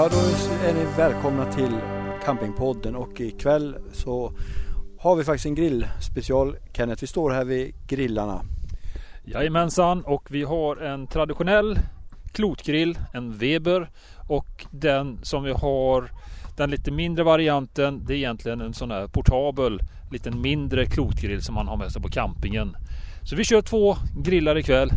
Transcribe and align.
Ja, 0.00 0.08
då 0.08 0.18
är 0.68 0.74
ni 0.74 0.84
välkomna 0.96 1.52
till 1.52 1.76
Campingpodden 2.24 2.96
och 2.96 3.20
ikväll 3.20 3.76
så 3.92 4.32
har 4.98 5.16
vi 5.16 5.24
faktiskt 5.24 5.46
en 5.46 5.54
grillspecial. 5.54 6.56
Kenneth, 6.72 7.00
vi 7.00 7.06
står 7.06 7.30
här 7.30 7.44
vid 7.44 7.74
grillarna. 7.86 8.42
Jajamensan 9.24 10.02
och 10.02 10.28
vi 10.30 10.42
har 10.42 10.76
en 10.76 11.06
traditionell 11.06 11.78
klotgrill, 12.32 12.98
en 13.12 13.38
Weber 13.38 13.90
och 14.28 14.66
den 14.70 15.18
som 15.22 15.44
vi 15.44 15.52
har 15.52 16.10
den 16.56 16.70
lite 16.70 16.90
mindre 16.90 17.24
varianten 17.24 18.04
det 18.06 18.14
är 18.14 18.16
egentligen 18.16 18.60
en 18.60 18.74
sån 18.74 18.90
här 18.90 19.06
portabel 19.06 19.80
liten 20.10 20.40
mindre 20.40 20.86
klotgrill 20.86 21.42
som 21.42 21.54
man 21.54 21.68
har 21.68 21.76
med 21.76 21.92
sig 21.92 22.02
på 22.02 22.08
campingen. 22.08 22.76
Så 23.22 23.36
vi 23.36 23.44
kör 23.44 23.62
två 23.62 23.96
grillar 24.16 24.58
ikväll. 24.58 24.90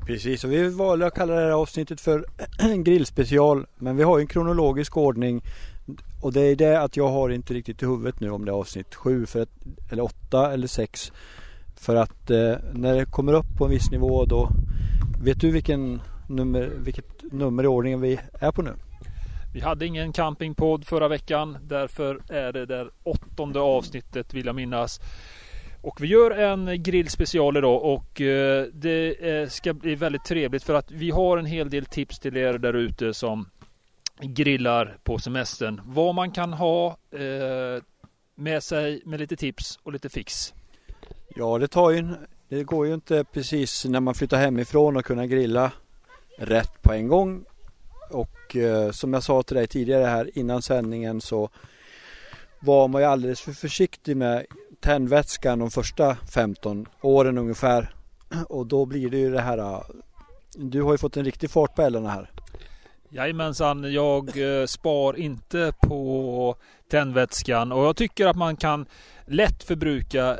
Precis, 0.00 0.44
och 0.44 0.52
vi 0.52 0.68
valde 0.68 1.06
att 1.06 1.14
kalla 1.14 1.34
det 1.34 1.40
här 1.40 1.50
avsnittet 1.50 2.00
för 2.00 2.24
en 2.58 2.84
grillspecial. 2.84 3.66
Men 3.76 3.96
vi 3.96 4.02
har 4.02 4.18
ju 4.18 4.22
en 4.22 4.26
kronologisk 4.26 4.96
ordning. 4.96 5.42
Och 6.22 6.32
det 6.32 6.40
är 6.40 6.56
det 6.56 6.80
att 6.80 6.96
jag 6.96 7.08
har 7.08 7.30
inte 7.30 7.54
riktigt 7.54 7.82
i 7.82 7.86
huvudet 7.86 8.20
nu 8.20 8.30
om 8.30 8.44
det 8.44 8.50
är 8.50 8.54
avsnitt 8.54 8.94
7 8.94 9.26
för 9.26 9.42
ett, 9.42 9.50
eller 9.90 10.02
8 10.02 10.52
eller 10.52 10.66
6. 10.66 11.12
För 11.76 11.96
att 11.96 12.30
eh, 12.30 12.54
när 12.72 12.94
det 12.94 13.04
kommer 13.04 13.32
upp 13.32 13.56
på 13.58 13.64
en 13.64 13.70
viss 13.70 13.90
nivå 13.90 14.24
då 14.24 14.48
Vet 15.24 15.40
du 15.40 15.50
vilken 15.50 16.00
nummer, 16.28 16.70
vilket 16.76 17.32
nummer 17.32 17.64
i 17.64 17.66
ordningen 17.66 18.00
vi 18.00 18.20
är 18.40 18.52
på 18.52 18.62
nu? 18.62 18.72
Vi 19.54 19.60
hade 19.60 19.86
ingen 19.86 20.12
campingpodd 20.12 20.86
förra 20.86 21.08
veckan. 21.08 21.58
Därför 21.62 22.20
är 22.28 22.52
det 22.52 22.66
det 22.66 22.88
åttonde 23.02 23.60
avsnittet 23.60 24.34
vill 24.34 24.46
jag 24.46 24.54
minnas. 24.54 25.00
Och 25.84 26.00
vi 26.00 26.06
gör 26.06 26.30
en 26.30 26.82
grillspecial 26.82 27.56
idag 27.56 27.82
och 27.82 28.20
eh, 28.20 28.66
det 28.72 29.30
eh, 29.30 29.48
ska 29.48 29.72
bli 29.72 29.94
väldigt 29.94 30.24
trevligt 30.24 30.62
för 30.62 30.74
att 30.74 30.90
vi 30.90 31.10
har 31.10 31.38
en 31.38 31.46
hel 31.46 31.70
del 31.70 31.86
tips 31.86 32.18
till 32.18 32.36
er 32.36 32.58
där 32.58 32.74
ute 32.74 33.14
som 33.14 33.48
grillar 34.20 34.98
på 35.02 35.18
semestern. 35.18 35.80
Vad 35.84 36.14
man 36.14 36.30
kan 36.30 36.52
ha 36.52 36.96
eh, 37.10 37.82
med 38.34 38.62
sig 38.62 39.02
med 39.04 39.20
lite 39.20 39.36
tips 39.36 39.78
och 39.82 39.92
lite 39.92 40.08
fix. 40.08 40.54
Ja, 41.36 41.58
det 41.58 41.68
tar 41.68 41.90
ju 41.90 42.08
det 42.48 42.64
går 42.64 42.86
ju 42.86 42.94
inte 42.94 43.24
precis 43.24 43.84
när 43.84 44.00
man 44.00 44.14
flyttar 44.14 44.38
hemifrån 44.38 44.96
att 44.96 45.04
kunna 45.04 45.26
grilla 45.26 45.72
rätt 46.38 46.82
på 46.82 46.92
en 46.92 47.08
gång. 47.08 47.44
Och 48.10 48.56
eh, 48.56 48.90
som 48.90 49.12
jag 49.12 49.22
sa 49.22 49.42
till 49.42 49.56
dig 49.56 49.66
tidigare 49.66 50.04
här 50.04 50.38
innan 50.38 50.62
sändningen 50.62 51.20
så 51.20 51.50
var 52.60 52.88
man 52.88 53.02
ju 53.02 53.06
alldeles 53.06 53.40
för 53.40 53.52
försiktig 53.52 54.16
med 54.16 54.46
tändvätskan 54.84 55.58
de 55.58 55.70
första 55.70 56.16
15 56.34 56.88
åren 57.00 57.38
ungefär. 57.38 57.94
Och 58.48 58.66
då 58.66 58.86
blir 58.86 59.10
det 59.10 59.16
ju 59.16 59.30
det 59.30 59.40
här. 59.40 59.82
Du 60.54 60.82
har 60.82 60.92
ju 60.92 60.98
fått 60.98 61.16
en 61.16 61.24
riktig 61.24 61.50
fart 61.50 61.74
på 61.74 61.82
eldarna 61.82 62.10
här. 62.10 62.30
Jajamensan, 63.08 63.92
jag 63.92 64.60
eh, 64.60 64.66
spar 64.66 65.18
inte 65.18 65.72
på 65.82 66.56
tändvätskan 66.90 67.72
och 67.72 67.84
jag 67.84 67.96
tycker 67.96 68.26
att 68.26 68.36
man 68.36 68.56
kan 68.56 68.86
lätt 69.26 69.62
förbruka 69.62 70.38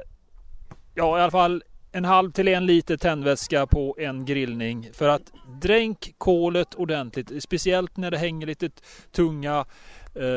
Ja 0.95 1.19
i 1.19 1.22
alla 1.22 1.31
fall 1.31 1.62
en 1.92 2.05
halv 2.05 2.33
till 2.33 2.48
en 2.48 2.67
liter 2.67 2.97
tändvätska 2.97 3.67
på 3.67 3.97
en 3.98 4.25
grillning 4.25 4.89
för 4.92 5.09
att 5.09 5.33
dränk 5.62 6.15
kolet 6.19 6.75
ordentligt. 6.75 7.42
Speciellt 7.42 7.97
när 7.97 8.11
det 8.11 8.19
hänger 8.19 8.47
lite 8.47 8.70
tunga 9.12 9.65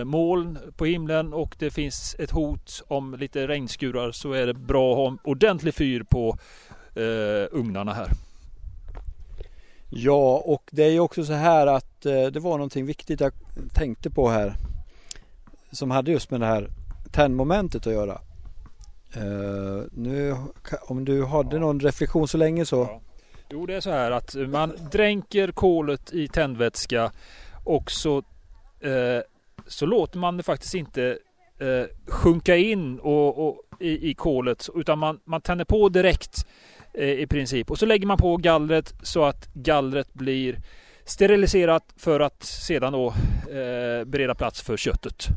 moln 0.05 0.59
på 0.77 0.85
himlen 0.85 1.33
och 1.33 1.55
det 1.59 1.71
finns 1.71 2.15
ett 2.19 2.31
hot 2.31 2.83
om 2.87 3.15
lite 3.15 3.47
regnskurar 3.47 4.11
så 4.11 4.31
är 4.31 4.45
det 4.45 4.53
bra 4.53 4.91
att 4.91 4.97
ha 4.97 5.17
ordentlig 5.31 5.73
fyr 5.73 6.03
på 6.03 6.37
eh, 6.95 7.47
ugnarna 7.51 7.93
här. 7.93 8.09
Ja, 9.89 10.43
och 10.45 10.63
det 10.71 10.83
är 10.83 10.91
ju 10.91 10.99
också 10.99 11.25
så 11.25 11.33
här 11.33 11.67
att 11.67 12.05
eh, 12.05 12.25
det 12.25 12.39
var 12.39 12.51
någonting 12.51 12.85
viktigt 12.85 13.19
jag 13.19 13.33
tänkte 13.73 14.09
på 14.09 14.29
här 14.29 14.53
som 15.71 15.91
hade 15.91 16.11
just 16.11 16.31
med 16.31 16.39
det 16.39 16.45
här 16.45 16.69
tändmomentet 17.11 17.87
att 17.87 17.93
göra. 17.93 18.21
Uh, 19.17 19.83
nu, 19.91 20.35
om 20.81 21.05
du 21.05 21.25
hade 21.25 21.59
någon 21.59 21.79
reflektion 21.79 22.27
så 22.27 22.37
länge 22.37 22.65
så. 22.65 22.75
Ja. 22.75 23.01
Jo, 23.49 23.65
det 23.65 23.75
är 23.75 23.81
så 23.81 23.91
här 23.91 24.11
att 24.11 24.35
man 24.35 24.73
dränker 24.91 25.51
kolet 25.51 26.13
i 26.13 26.27
tändvätska 26.27 27.11
och 27.63 27.91
så, 27.91 28.17
uh, 28.17 29.21
så 29.67 29.85
låter 29.85 30.19
man 30.19 30.37
det 30.37 30.43
faktiskt 30.43 30.73
inte 30.73 31.17
eh, 31.59 31.85
sjunka 32.07 32.55
in 32.55 32.99
och, 32.99 33.47
och 33.47 33.61
i, 33.79 34.09
i, 34.09 34.13
kolet 34.13 34.69
utan 34.75 34.99
man, 34.99 35.19
man 35.23 35.41
tänder 35.41 35.65
på 35.65 35.89
direkt 35.89 36.47
eh, 36.93 37.09
i 37.09 37.27
princip 37.27 37.71
och 37.71 37.79
så 37.79 37.85
lägger 37.85 38.07
man 38.07 38.17
på 38.17 38.37
gallret 38.37 38.93
så 39.03 39.23
att 39.23 39.53
gallret 39.53 40.13
blir 40.13 40.59
steriliserat 41.05 41.93
för 41.97 42.19
att 42.19 42.43
sedan 42.43 42.93
då 42.93 43.07
eh, 43.51 44.05
bereda 44.05 44.35
plats 44.35 44.61
för 44.61 44.77
köttet. 44.77 45.27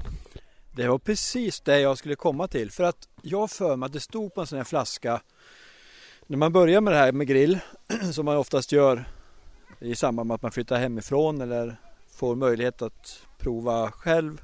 Det 0.72 0.88
var 0.88 0.98
precis 0.98 1.60
det 1.60 1.80
jag 1.80 1.98
skulle 1.98 2.14
komma 2.14 2.48
till 2.48 2.70
för 2.70 2.84
att 2.84 3.08
jag 3.22 3.50
för 3.50 3.76
mig 3.76 3.86
att 3.86 3.92
det 3.92 4.00
stod 4.00 4.34
på 4.34 4.40
en 4.40 4.46
sån 4.46 4.58
här 4.58 4.64
flaska 4.64 5.20
när 6.26 6.36
man 6.36 6.52
börjar 6.52 6.80
med 6.80 6.92
det 6.92 6.98
här 6.98 7.12
med 7.12 7.26
grill 7.26 7.58
som 8.12 8.24
man 8.24 8.36
oftast 8.36 8.72
gör 8.72 9.04
i 9.80 9.94
samband 9.94 10.26
med 10.26 10.34
att 10.34 10.42
man 10.42 10.52
flyttar 10.52 10.78
hemifrån 10.78 11.40
eller 11.40 11.76
får 12.10 12.36
möjlighet 12.36 12.82
att 12.82 13.26
prova 13.40 13.90
själv. 13.90 14.40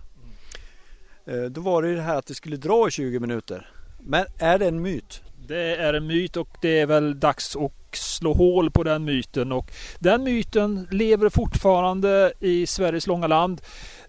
Eh, 1.26 1.42
då 1.42 1.60
var 1.60 1.82
det 1.82 1.88
ju 1.88 1.96
det 1.96 2.02
här 2.02 2.16
att 2.16 2.26
det 2.26 2.34
skulle 2.34 2.56
dra 2.56 2.88
i 2.88 2.90
20 2.90 3.20
minuter. 3.20 3.70
Men 4.00 4.24
är 4.38 4.58
det 4.58 4.66
en 4.68 4.82
myt? 4.82 5.22
Det 5.48 5.76
är 5.76 5.94
en 5.94 6.06
myt 6.06 6.36
och 6.36 6.48
det 6.60 6.80
är 6.80 6.86
väl 6.86 7.20
dags 7.20 7.56
att 7.56 7.96
slå 7.96 8.32
hål 8.32 8.70
på 8.70 8.82
den 8.82 9.04
myten 9.04 9.52
och 9.52 9.70
den 9.98 10.24
myten 10.24 10.88
lever 10.90 11.28
fortfarande 11.28 12.32
i 12.40 12.66
Sveriges 12.66 13.06
långa 13.06 13.26
land 13.26 13.60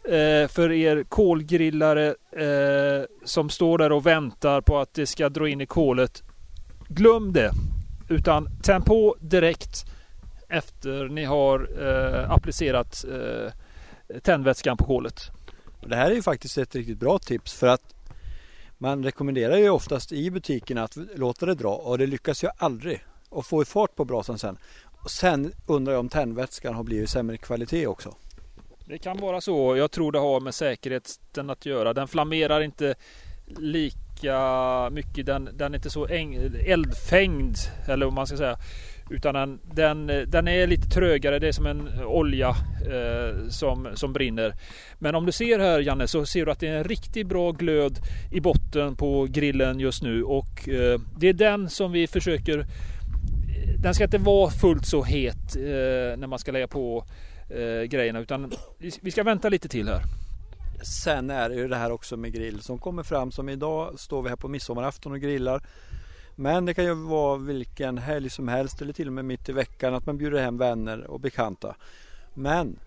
eh, 0.04 0.48
för 0.48 0.72
er 0.72 1.04
kolgrillare 1.04 2.08
eh, 2.32 3.06
som 3.26 3.50
står 3.50 3.78
där 3.78 3.92
och 3.92 4.06
väntar 4.06 4.62
på 4.62 4.78
att 4.78 4.94
det 4.94 5.06
ska 5.06 5.30
dra 5.30 5.50
in 5.50 5.62
i 5.62 5.66
kolet. 5.66 6.24
Glöm 6.88 7.34
det! 7.34 7.52
Utan 8.10 8.50
tänd 8.64 8.86
på 8.86 9.16
direkt 9.20 9.86
efter 10.50 11.10
ni 11.10 11.24
har 11.24 11.70
eh, 11.80 12.32
applicerat 12.32 13.06
eh, 13.12 13.52
tändvätskan 14.22 14.78
på 14.78 14.86
kolet. 14.86 15.32
Det 15.82 15.96
här 15.96 16.12
är 16.12 16.16
ju 16.16 16.22
faktiskt 16.22 16.58
ett 16.58 16.76
riktigt 16.76 16.98
bra 16.98 17.20
tips 17.20 17.54
för 17.54 17.68
att 17.68 17.94
man 18.78 19.04
rekommenderar 19.04 19.58
ju 19.58 19.70
oftast 19.70 20.12
i 20.12 20.32
butikerna 20.32 20.84
att 20.84 20.98
låta 21.16 21.46
det 21.46 21.56
dra 21.56 21.74
och 21.74 21.98
det 21.98 22.08
lyckas 22.08 22.44
ju 22.44 22.48
aldrig 22.58 23.04
och 23.30 23.46
få 23.46 23.66
fart 23.66 23.96
på 23.96 24.06
brasan 24.06 24.40
sen. 24.40 24.58
Och 25.04 25.12
sen 25.12 25.52
undrar 25.68 25.94
jag 25.94 26.00
om 26.00 26.10
tändvätskan 26.10 26.76
har 26.76 26.84
blivit 26.84 27.10
sämre 27.10 27.38
kvalitet 27.38 27.88
också. 27.88 28.16
Det 28.86 28.98
kan 28.98 29.18
vara 29.18 29.42
så. 29.42 29.78
Jag 29.78 29.92
tror 29.92 30.12
det 30.12 30.20
har 30.20 30.40
med 30.40 30.56
säkerheten 30.56 31.50
att 31.50 31.66
göra. 31.66 31.94
Den 31.94 32.08
flammerar 32.08 32.62
inte 32.62 32.96
lika 33.58 34.90
mycket. 34.92 35.26
Den, 35.26 35.50
den 35.54 35.74
är 35.74 35.78
inte 35.78 35.90
så 35.90 36.08
eldfängd 36.08 37.56
eller 37.88 38.06
vad 38.06 38.14
man 38.14 38.28
ska 38.28 38.38
säga. 38.38 38.58
Utan 39.10 39.34
den, 39.34 39.60
den, 39.74 40.08
den 40.08 40.48
är 40.48 40.68
lite 40.68 40.90
trögare. 40.90 41.40
Det 41.40 41.48
är 41.48 41.52
som 41.52 41.66
en 41.66 42.04
olja 42.04 42.50
eh, 42.82 43.50
som, 43.50 43.88
som 43.94 44.14
brinner. 44.14 44.54
Men 45.00 45.16
om 45.16 45.26
du 45.26 45.32
ser 45.32 45.60
här 45.60 45.80
Janne 45.80 46.08
så 46.08 46.26
ser 46.26 46.46
du 46.46 46.52
att 46.52 46.60
det 46.60 46.68
är 46.68 46.78
en 46.78 46.84
riktigt 46.84 47.28
bra 47.28 47.52
glöd 47.52 48.00
i 48.32 48.40
botten 48.40 48.96
på 48.96 49.28
grillen 49.30 49.80
just 49.80 50.04
nu. 50.04 50.24
Och 50.24 50.70
eh, 50.70 51.00
det 51.20 51.28
är 51.28 51.34
den 51.34 51.70
som 51.70 51.92
vi 51.92 52.08
försöker 52.08 52.66
den 53.80 53.94
ska 53.94 54.04
inte 54.04 54.18
vara 54.18 54.52
fullt 54.52 54.86
så 54.86 55.04
het 55.04 55.56
eh, 55.56 56.18
när 56.18 56.28
man 56.28 56.40
ska 56.40 56.52
lägga 56.52 56.68
på 56.68 57.06
eh, 57.50 57.84
grejerna 57.84 58.20
utan 58.20 58.52
vi 59.02 59.12
ska 59.12 59.24
vänta 59.24 59.50
lite 59.50 59.68
till 59.68 59.88
här. 59.88 60.02
Sen 60.84 61.30
är 61.30 61.50
det 61.50 61.56
ju 61.56 61.68
det 61.68 61.76
här 61.76 61.92
också 61.92 62.18
med 62.18 62.34
grill 62.34 62.62
som 62.62 62.80
kommer 62.80 63.04
fram 63.04 63.32
som 63.32 63.50
idag 63.50 64.00
står 64.00 64.22
vi 64.24 64.30
här 64.30 64.36
på 64.36 64.48
midsommarafton 64.48 65.12
och 65.12 65.20
grillar. 65.20 65.62
Men 66.40 66.66
det 66.66 66.74
kan 66.74 66.86
ju 66.86 66.94
vara 66.94 67.38
vilken 67.38 67.98
helg 67.98 68.30
som 68.30 68.48
helst 68.48 68.82
eller 68.82 68.94
till 68.94 69.08
och 69.08 69.14
med 69.14 69.26
mitt 69.26 69.50
i 69.50 69.52
veckan 69.52 69.94
att 69.94 70.06
man 70.06 70.18
bjuder 70.18 70.42
hem 70.42 70.58
vänner 70.58 71.08
och 71.08 71.20
bekanta. 71.20 71.76
Men 72.34 72.80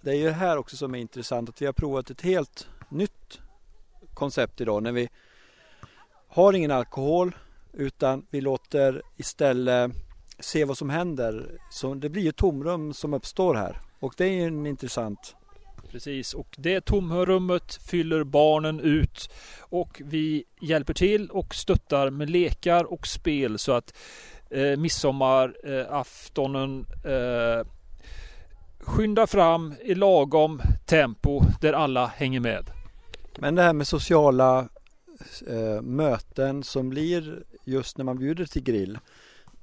det 0.00 0.10
är 0.10 0.14
ju 0.14 0.24
det 0.24 0.32
här 0.32 0.56
också 0.56 0.76
som 0.76 0.94
är 0.94 0.98
intressant 0.98 1.48
att 1.48 1.62
vi 1.62 1.66
har 1.66 1.72
provat 1.72 2.10
ett 2.10 2.20
helt 2.20 2.68
nytt 2.88 3.40
koncept 4.14 4.60
idag 4.60 4.82
när 4.82 4.92
vi 4.92 5.08
har 6.28 6.52
ingen 6.52 6.70
alkohol 6.70 7.36
utan 7.72 8.26
vi 8.30 8.40
låter 8.40 9.02
istället 9.16 9.92
se 10.38 10.64
vad 10.64 10.78
som 10.78 10.90
händer. 10.90 11.58
Så 11.70 11.94
det 11.94 12.08
blir 12.08 12.22
ju 12.22 12.32
tomrum 12.32 12.94
som 12.94 13.14
uppstår 13.14 13.54
här 13.54 13.80
och 14.00 14.14
det 14.16 14.24
är 14.24 14.46
en 14.46 14.66
intressant 14.66 15.36
Precis 15.90 16.34
och 16.34 16.54
det 16.58 16.80
tomrummet 16.80 17.74
fyller 17.74 18.24
barnen 18.24 18.80
ut 18.80 19.30
och 19.60 20.02
vi 20.04 20.44
hjälper 20.60 20.94
till 20.94 21.30
och 21.30 21.54
stöttar 21.54 22.10
med 22.10 22.30
lekar 22.30 22.92
och 22.92 23.06
spel 23.06 23.58
så 23.58 23.72
att 23.72 23.96
eh, 24.50 24.76
midsommaraftonen 24.76 26.86
eh, 27.04 27.66
skyndar 28.80 29.26
fram 29.26 29.74
i 29.80 29.94
lagom 29.94 30.60
tempo 30.86 31.42
där 31.60 31.72
alla 31.72 32.06
hänger 32.06 32.40
med. 32.40 32.70
Men 33.38 33.54
det 33.54 33.62
här 33.62 33.72
med 33.72 33.86
sociala 33.86 34.68
eh, 35.46 35.82
möten 35.82 36.62
som 36.62 36.88
blir 36.88 37.42
just 37.64 37.98
när 37.98 38.04
man 38.04 38.18
bjuder 38.18 38.46
till 38.46 38.62
grill 38.62 38.98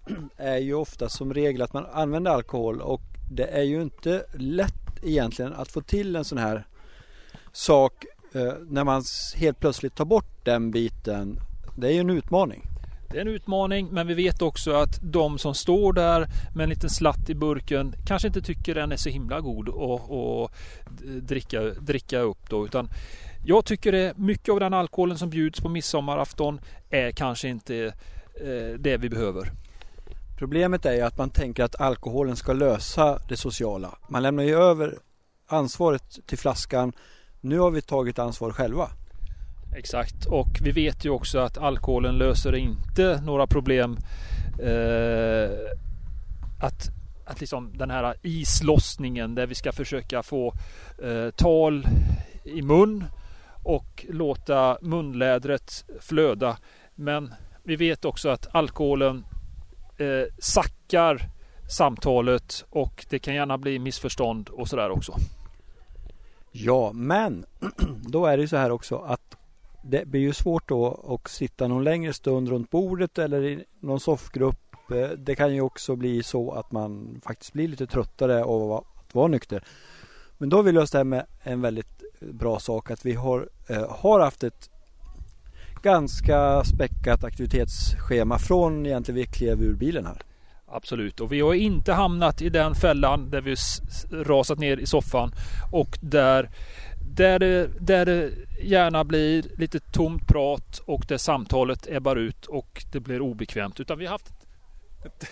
är 0.38 0.58
ju 0.58 0.74
ofta 0.74 1.10
som 1.10 1.34
regel 1.34 1.62
att 1.62 1.74
man 1.74 1.86
använder 1.86 2.32
alkohol 2.32 2.82
och 2.82 3.02
det 3.32 3.46
är 3.46 3.64
ju 3.64 3.82
inte 3.82 4.26
lätt 4.34 4.85
egentligen 5.06 5.54
att 5.54 5.72
få 5.72 5.82
till 5.82 6.16
en 6.16 6.26
sån 6.26 6.38
här 6.38 6.66
sak 7.52 8.06
eh, 8.34 8.54
när 8.68 8.84
man 8.84 9.04
helt 9.36 9.60
plötsligt 9.60 9.96
tar 9.96 10.06
bort 10.06 10.46
den 10.46 10.72
biten. 10.72 11.40
Det 11.78 11.88
är 11.88 11.92
ju 11.92 12.00
en 12.00 12.10
utmaning. 12.10 12.62
Det 13.10 13.18
är 13.18 13.22
en 13.22 13.28
utmaning 13.28 13.88
men 13.92 14.08
vi 14.08 14.14
vet 14.14 14.42
också 14.42 14.72
att 14.72 15.00
de 15.02 15.38
som 15.38 15.54
står 15.54 15.94
där 15.94 16.28
med 16.56 16.64
en 16.64 16.70
liten 16.70 16.90
slatt 16.90 17.30
i 17.30 17.36
burken 17.36 17.96
kanske 18.08 18.28
inte 18.28 18.42
tycker 18.42 18.76
den 18.76 18.92
är 18.92 18.98
så 18.98 19.10
himla 19.10 19.42
god 19.42 19.70
att 19.70 20.52
dricka, 21.28 21.62
dricka 21.62 22.20
upp 22.20 22.50
då. 22.50 22.66
Utan 22.66 22.90
jag 23.46 23.66
tycker 23.66 23.92
det 23.92 24.18
mycket 24.18 24.50
av 24.50 24.60
den 24.60 24.74
alkoholen 24.74 25.18
som 25.18 25.30
bjuds 25.30 25.62
på 25.62 25.70
midsommarafton 25.70 26.60
är 26.90 27.12
kanske 27.12 27.48
inte 27.48 27.94
eh, 28.36 28.80
det 28.80 28.98
vi 28.98 29.10
behöver. 29.10 29.52
Problemet 30.38 30.86
är 30.86 30.94
ju 30.94 31.02
att 31.02 31.18
man 31.18 31.30
tänker 31.30 31.64
att 31.64 31.82
alkoholen 31.82 32.36
ska 32.36 32.54
lösa 32.54 33.20
det 33.28 33.38
sociala. 33.38 33.98
Man 34.10 34.24
lämnar 34.24 34.44
ju 34.44 34.56
över 34.56 34.98
ansvaret 35.48 36.20
till 36.26 36.38
flaskan. 36.38 36.94
Nu 37.42 37.60
har 37.60 37.72
vi 37.72 37.82
tagit 37.82 38.20
ansvar 38.20 38.52
själva. 38.52 38.90
Exakt 39.76 40.26
och 40.26 40.48
vi 40.62 40.72
vet 40.72 41.06
ju 41.06 41.10
också 41.10 41.40
att 41.40 41.58
alkoholen 41.58 42.18
löser 42.18 42.56
inte 42.56 43.22
några 43.22 43.48
problem. 43.48 43.98
Eh, 44.60 45.50
att, 46.62 46.90
att 47.26 47.40
liksom 47.40 47.78
den 47.78 47.92
här 47.92 48.16
islossningen 48.22 49.36
där 49.36 49.48
vi 49.48 49.56
ska 49.56 49.72
försöka 49.72 50.24
få 50.24 50.54
eh, 51.04 51.30
tal 51.36 51.88
i 52.44 52.62
mun 52.62 53.04
och 53.64 54.06
låta 54.10 54.78
munlädret 54.82 55.86
flöda. 56.00 56.58
Men 56.96 57.34
vi 57.64 57.76
vet 57.76 58.06
också 58.06 58.30
att 58.30 58.56
alkoholen 58.56 59.26
eh, 59.98 60.28
sackar 60.40 61.30
samtalet 61.70 62.66
och 62.70 63.06
det 63.10 63.20
kan 63.20 63.36
gärna 63.36 63.58
bli 63.58 63.80
missförstånd 63.80 64.50
och 64.50 64.68
sådär 64.68 64.90
också. 64.90 65.16
Ja, 66.52 66.92
men 66.94 67.46
då 68.08 68.26
är 68.26 68.38
det 68.38 68.48
så 68.48 68.58
här 68.58 68.72
också 68.72 68.98
att 68.98 69.38
det 69.84 70.06
blir 70.06 70.22
ju 70.22 70.34
svårt 70.34 70.70
då 70.70 71.06
att 71.08 71.32
sitta 71.32 71.68
någon 71.68 71.84
längre 71.84 72.14
stund 72.14 72.50
runt 72.50 72.70
bordet 72.70 73.18
eller 73.18 73.44
i 73.44 73.66
någon 73.80 74.00
soffgrupp. 74.00 74.76
Eh, 74.92 75.10
det 75.10 75.36
kan 75.36 75.56
ju 75.56 75.62
också 75.62 75.96
bli 75.96 76.24
så 76.24 76.52
att 76.52 76.72
man 76.72 77.22
faktiskt 77.26 77.54
blir 77.54 77.68
lite 77.68 77.88
tröttare 77.88 78.44
av 78.44 78.72
att 78.72 79.16
vara 79.16 79.28
nykter. 79.28 79.64
Men 80.38 80.50
då 80.50 80.58
har 80.58 80.64
vi 80.64 80.72
löst 80.72 80.92
det 80.92 81.00
här 81.00 81.04
med 81.04 81.26
en 81.44 81.62
väldigt 81.62 82.04
bra 82.20 82.60
sak 82.60 82.92
att 82.92 83.06
vi 83.06 83.14
har, 83.14 83.50
eh, 83.70 83.90
har 83.90 84.20
haft 84.20 84.44
ett 84.44 84.70
ganska 85.86 86.64
späckat 86.64 87.24
aktivitetsschema 87.24 88.40
från 88.40 88.86
egentligen 88.86 89.16
vi 89.16 89.26
klev 89.26 89.62
ur 89.62 89.74
bilen 89.74 90.06
här. 90.06 90.22
Absolut, 90.68 91.20
och 91.20 91.32
vi 91.32 91.42
har 91.42 91.54
inte 91.54 91.94
hamnat 91.94 92.42
i 92.42 92.50
den 92.50 92.76
fällan 92.76 93.30
där 93.30 93.42
vi 93.42 93.56
rasat 94.12 94.60
ner 94.60 94.78
i 94.78 94.86
soffan 94.86 95.32
och 95.72 95.98
där 96.02 96.50
där 97.00 97.40
det, 97.40 97.70
där 97.80 98.06
det 98.06 98.32
gärna 98.64 99.04
blir 99.04 99.46
lite 99.58 99.80
tomt 99.80 100.28
prat 100.28 100.82
och 100.86 101.06
där 101.08 101.18
samtalet 101.18 101.88
ebbar 101.88 102.16
ut 102.16 102.46
och 102.46 102.86
det 102.92 103.00
blir 103.00 103.22
obekvämt. 103.22 103.80
Utan 103.80 103.98
vi 103.98 104.06
har 104.06 104.12
haft 104.12 104.34
ett, 105.06 105.24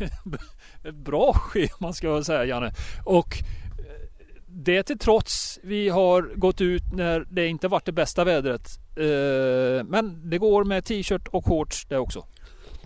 ett, 0.00 0.40
ett 0.84 0.94
bra 0.94 1.32
schema 1.32 1.92
ska 1.92 2.06
jag 2.06 2.26
säga 2.26 2.44
Janne. 2.44 2.72
Och 3.04 3.42
det 4.64 4.82
till 4.82 4.98
trots 4.98 5.58
vi 5.62 5.88
har 5.88 6.22
gått 6.22 6.60
ut 6.60 6.82
när 6.92 7.26
det 7.30 7.46
inte 7.46 7.68
varit 7.68 7.86
det 7.86 7.92
bästa 7.92 8.24
vädret. 8.24 8.68
Eh, 8.96 9.84
men 9.86 10.30
det 10.30 10.38
går 10.38 10.64
med 10.64 10.84
t-shirt 10.84 11.28
och 11.28 11.44
shorts 11.44 11.86
det 11.88 11.98
också. 11.98 12.24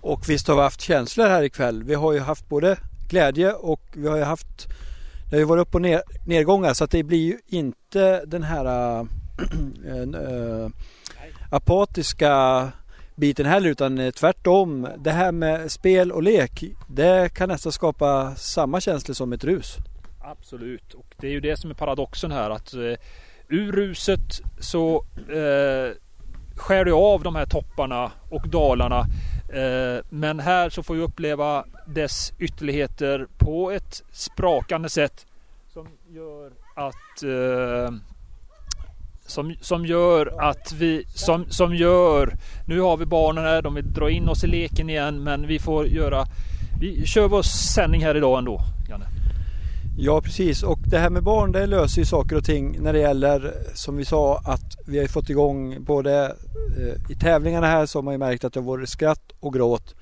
Och 0.00 0.28
visst 0.28 0.48
har 0.48 0.54
vi 0.54 0.62
haft 0.62 0.80
känslor 0.80 1.26
här 1.26 1.42
ikväll. 1.42 1.84
Vi 1.84 1.94
har 1.94 2.12
ju 2.12 2.20
haft 2.20 2.48
både 2.48 2.78
glädje 3.08 3.52
och 3.52 3.82
vi 3.94 4.08
har 4.08 4.16
ju 4.16 4.22
haft 4.22 4.66
det 5.30 5.36
har 5.36 5.40
ju 5.40 5.44
varit 5.44 5.62
upp 5.68 5.74
och 5.74 5.82
ner, 5.82 6.02
nedgångar 6.26 6.74
så 6.74 6.84
att 6.84 6.90
det 6.90 7.02
blir 7.02 7.26
ju 7.26 7.38
inte 7.46 8.24
den 8.26 8.42
här 8.42 9.00
äh, 9.86 10.68
apatiska 11.50 12.68
biten 13.14 13.46
heller 13.46 13.70
utan 13.70 14.12
tvärtom. 14.12 14.88
Det 14.98 15.10
här 15.10 15.32
med 15.32 15.72
spel 15.72 16.12
och 16.12 16.22
lek 16.22 16.64
det 16.88 17.34
kan 17.34 17.48
nästan 17.48 17.72
skapa 17.72 18.34
samma 18.36 18.80
känslor 18.80 19.14
som 19.14 19.32
ett 19.32 19.44
rus. 19.44 19.76
Absolut, 20.24 20.94
och 20.94 21.14
det 21.16 21.26
är 21.26 21.30
ju 21.30 21.40
det 21.40 21.56
som 21.56 21.70
är 21.70 21.74
paradoxen 21.74 22.32
här 22.32 22.50
att 22.50 22.74
eh, 22.74 22.94
ur 23.48 23.72
ruset 23.72 24.40
så 24.58 25.04
eh, 25.16 25.96
skär 26.56 26.84
du 26.84 26.92
av 26.92 27.22
de 27.22 27.36
här 27.36 27.46
topparna 27.46 28.12
och 28.30 28.48
dalarna. 28.48 29.00
Eh, 29.52 30.04
men 30.08 30.40
här 30.40 30.70
så 30.70 30.82
får 30.82 30.94
vi 30.94 31.00
uppleva 31.00 31.64
dess 31.86 32.32
ytterligheter 32.38 33.26
på 33.38 33.70
ett 33.70 34.02
sprakande 34.12 34.88
sätt 34.88 35.26
som 35.72 35.86
gör 36.08 36.50
att 36.74 37.22
eh, 37.22 37.94
som, 39.26 39.54
som 39.60 39.86
gör 39.86 40.50
att 40.50 40.72
vi 40.72 41.04
som, 41.08 41.46
som 41.50 41.74
gör 41.74 42.34
Nu 42.66 42.80
har 42.80 42.96
vi 42.96 43.06
barnen 43.06 43.44
här, 43.44 43.62
de 43.62 43.74
vill 43.74 43.92
dra 43.92 44.10
in 44.10 44.28
oss 44.28 44.44
i 44.44 44.46
leken 44.46 44.90
igen 44.90 45.22
men 45.22 45.46
vi 45.46 45.58
får 45.58 45.86
göra 45.86 46.24
Vi 46.80 47.06
kör 47.06 47.28
vår 47.28 47.42
sändning 47.42 48.04
här 48.04 48.16
idag 48.16 48.38
ändå 48.38 48.60
Janne. 48.88 49.21
Ja 49.96 50.20
precis 50.20 50.62
och 50.62 50.78
det 50.86 50.98
här 50.98 51.10
med 51.10 51.22
barn 51.22 51.52
det 51.52 51.66
löser 51.66 51.98
ju 51.98 52.04
saker 52.04 52.36
och 52.36 52.44
ting 52.44 52.82
när 52.82 52.92
det 52.92 52.98
gäller 52.98 53.54
som 53.74 53.96
vi 53.96 54.04
sa 54.04 54.38
att 54.38 54.76
vi 54.86 54.98
har 54.98 55.06
fått 55.06 55.30
igång 55.30 55.84
både 55.84 56.36
eh, 56.78 57.10
i 57.10 57.14
tävlingarna 57.14 57.66
här 57.66 57.86
så 57.86 57.98
har 57.98 58.02
man 58.02 58.14
ju 58.14 58.18
märkt 58.18 58.44
att 58.44 58.52
det 58.52 58.60
har 58.60 58.66
varit 58.66 58.88
skratt 58.88 59.32
och 59.40 59.54
gråt. 59.54 59.94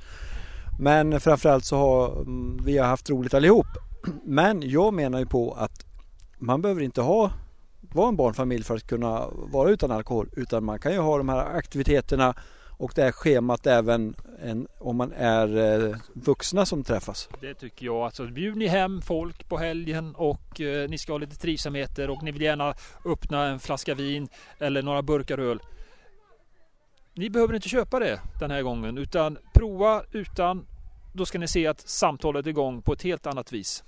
Men 0.78 1.20
framförallt 1.20 1.64
så 1.64 1.76
har 1.76 2.12
mm, 2.12 2.60
vi 2.64 2.78
har 2.78 2.86
haft 2.86 3.10
roligt 3.10 3.34
allihop. 3.34 3.66
Men 4.24 4.70
jag 4.70 4.94
menar 4.94 5.18
ju 5.18 5.26
på 5.26 5.52
att 5.52 5.84
man 6.38 6.62
behöver 6.62 6.82
inte 6.82 7.00
ha 7.00 7.30
vara 7.80 8.08
en 8.08 8.16
barnfamilj 8.16 8.64
för 8.64 8.76
att 8.76 8.86
kunna 8.86 9.26
vara 9.30 9.70
utan 9.70 9.90
alkohol 9.90 10.28
utan 10.36 10.64
man 10.64 10.78
kan 10.78 10.92
ju 10.92 10.98
ha 10.98 11.18
de 11.18 11.28
här 11.28 11.56
aktiviteterna 11.56 12.34
och 12.80 12.92
det 12.94 13.02
här 13.02 13.12
schemat 13.12 13.66
även 13.66 14.14
en, 14.42 14.68
om 14.78 14.96
man 14.96 15.12
är 15.12 15.56
eh, 15.56 15.96
vuxna 16.12 16.66
som 16.66 16.84
träffas. 16.84 17.28
Det 17.40 17.54
tycker 17.54 17.86
jag. 17.86 17.96
Alltså, 17.96 18.26
bjud 18.26 18.56
ni 18.56 18.66
hem 18.66 19.02
folk 19.02 19.48
på 19.48 19.58
helgen 19.58 20.14
och 20.14 20.60
eh, 20.60 20.88
ni 20.88 20.98
ska 20.98 21.12
ha 21.12 21.18
lite 21.18 21.36
trivsamheter 21.36 22.10
och 22.10 22.22
ni 22.22 22.32
vill 22.32 22.42
gärna 22.42 22.74
öppna 23.04 23.46
en 23.46 23.60
flaska 23.60 23.94
vin 23.94 24.28
eller 24.58 24.82
några 24.82 25.02
burkar 25.02 25.38
öl. 25.38 25.60
Ni 27.14 27.30
behöver 27.30 27.54
inte 27.54 27.68
köpa 27.68 27.98
det 27.98 28.20
den 28.40 28.50
här 28.50 28.62
gången 28.62 28.98
utan 28.98 29.38
prova 29.54 30.02
utan. 30.12 30.66
Då 31.14 31.26
ska 31.26 31.38
ni 31.38 31.48
se 31.48 31.66
att 31.66 31.80
samtalet 31.80 32.46
är 32.46 32.50
igång 32.50 32.82
på 32.82 32.92
ett 32.92 33.02
helt 33.02 33.26
annat 33.26 33.52
vis. 33.52 33.84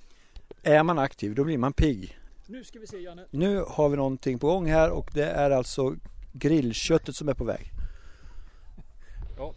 Är 0.63 0.83
man 0.83 0.99
aktiv 0.99 1.35
då 1.35 1.45
blir 1.45 1.59
man 1.59 1.73
pigg. 1.73 2.19
Nu 2.47 2.65
ska 2.65 2.79
vi 2.79 2.87
se 2.87 2.99
Janne. 2.99 3.25
Nu 3.31 3.65
har 3.69 3.89
vi 3.89 3.97
någonting 3.97 4.39
på 4.39 4.47
gång 4.47 4.67
här 4.67 4.91
och 4.91 5.11
det 5.15 5.27
är 5.27 5.51
alltså 5.51 5.95
grillköttet 6.33 7.17
som 7.17 7.29
är 7.29 7.35
på 7.35 7.45
väg. 7.45 7.73
Ja. 9.37 9.53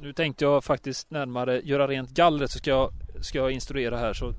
Nu 0.00 0.12
tänkte 0.12 0.44
jag 0.44 0.64
faktiskt 0.64 1.10
närmare 1.10 1.60
göra 1.60 1.88
rent 1.88 2.10
gallret 2.10 2.50
så 2.50 2.58
ska 2.58 2.70
jag, 2.70 2.92
ska 3.20 3.38
jag 3.38 3.50
instruera 3.50 3.98
här 3.98 4.12
så 4.12 4.34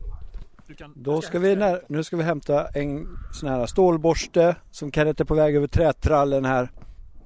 kan, 0.78 0.94
Då 0.96 1.22
ska 1.22 1.40
vi 1.40 1.56
när, 1.56 1.82
nu 1.88 2.04
ska 2.04 2.18
vi 2.18 2.24
hämta 2.24 2.68
en 2.68 3.18
sån 3.34 3.50
här 3.50 3.66
stålborste 3.66 4.56
som 4.72 4.92
Kenneth 4.92 5.22
är 5.22 5.26
på 5.26 5.36
väg 5.36 5.56
över 5.56 5.68
trätrallen 5.68 6.46
här. 6.46 6.70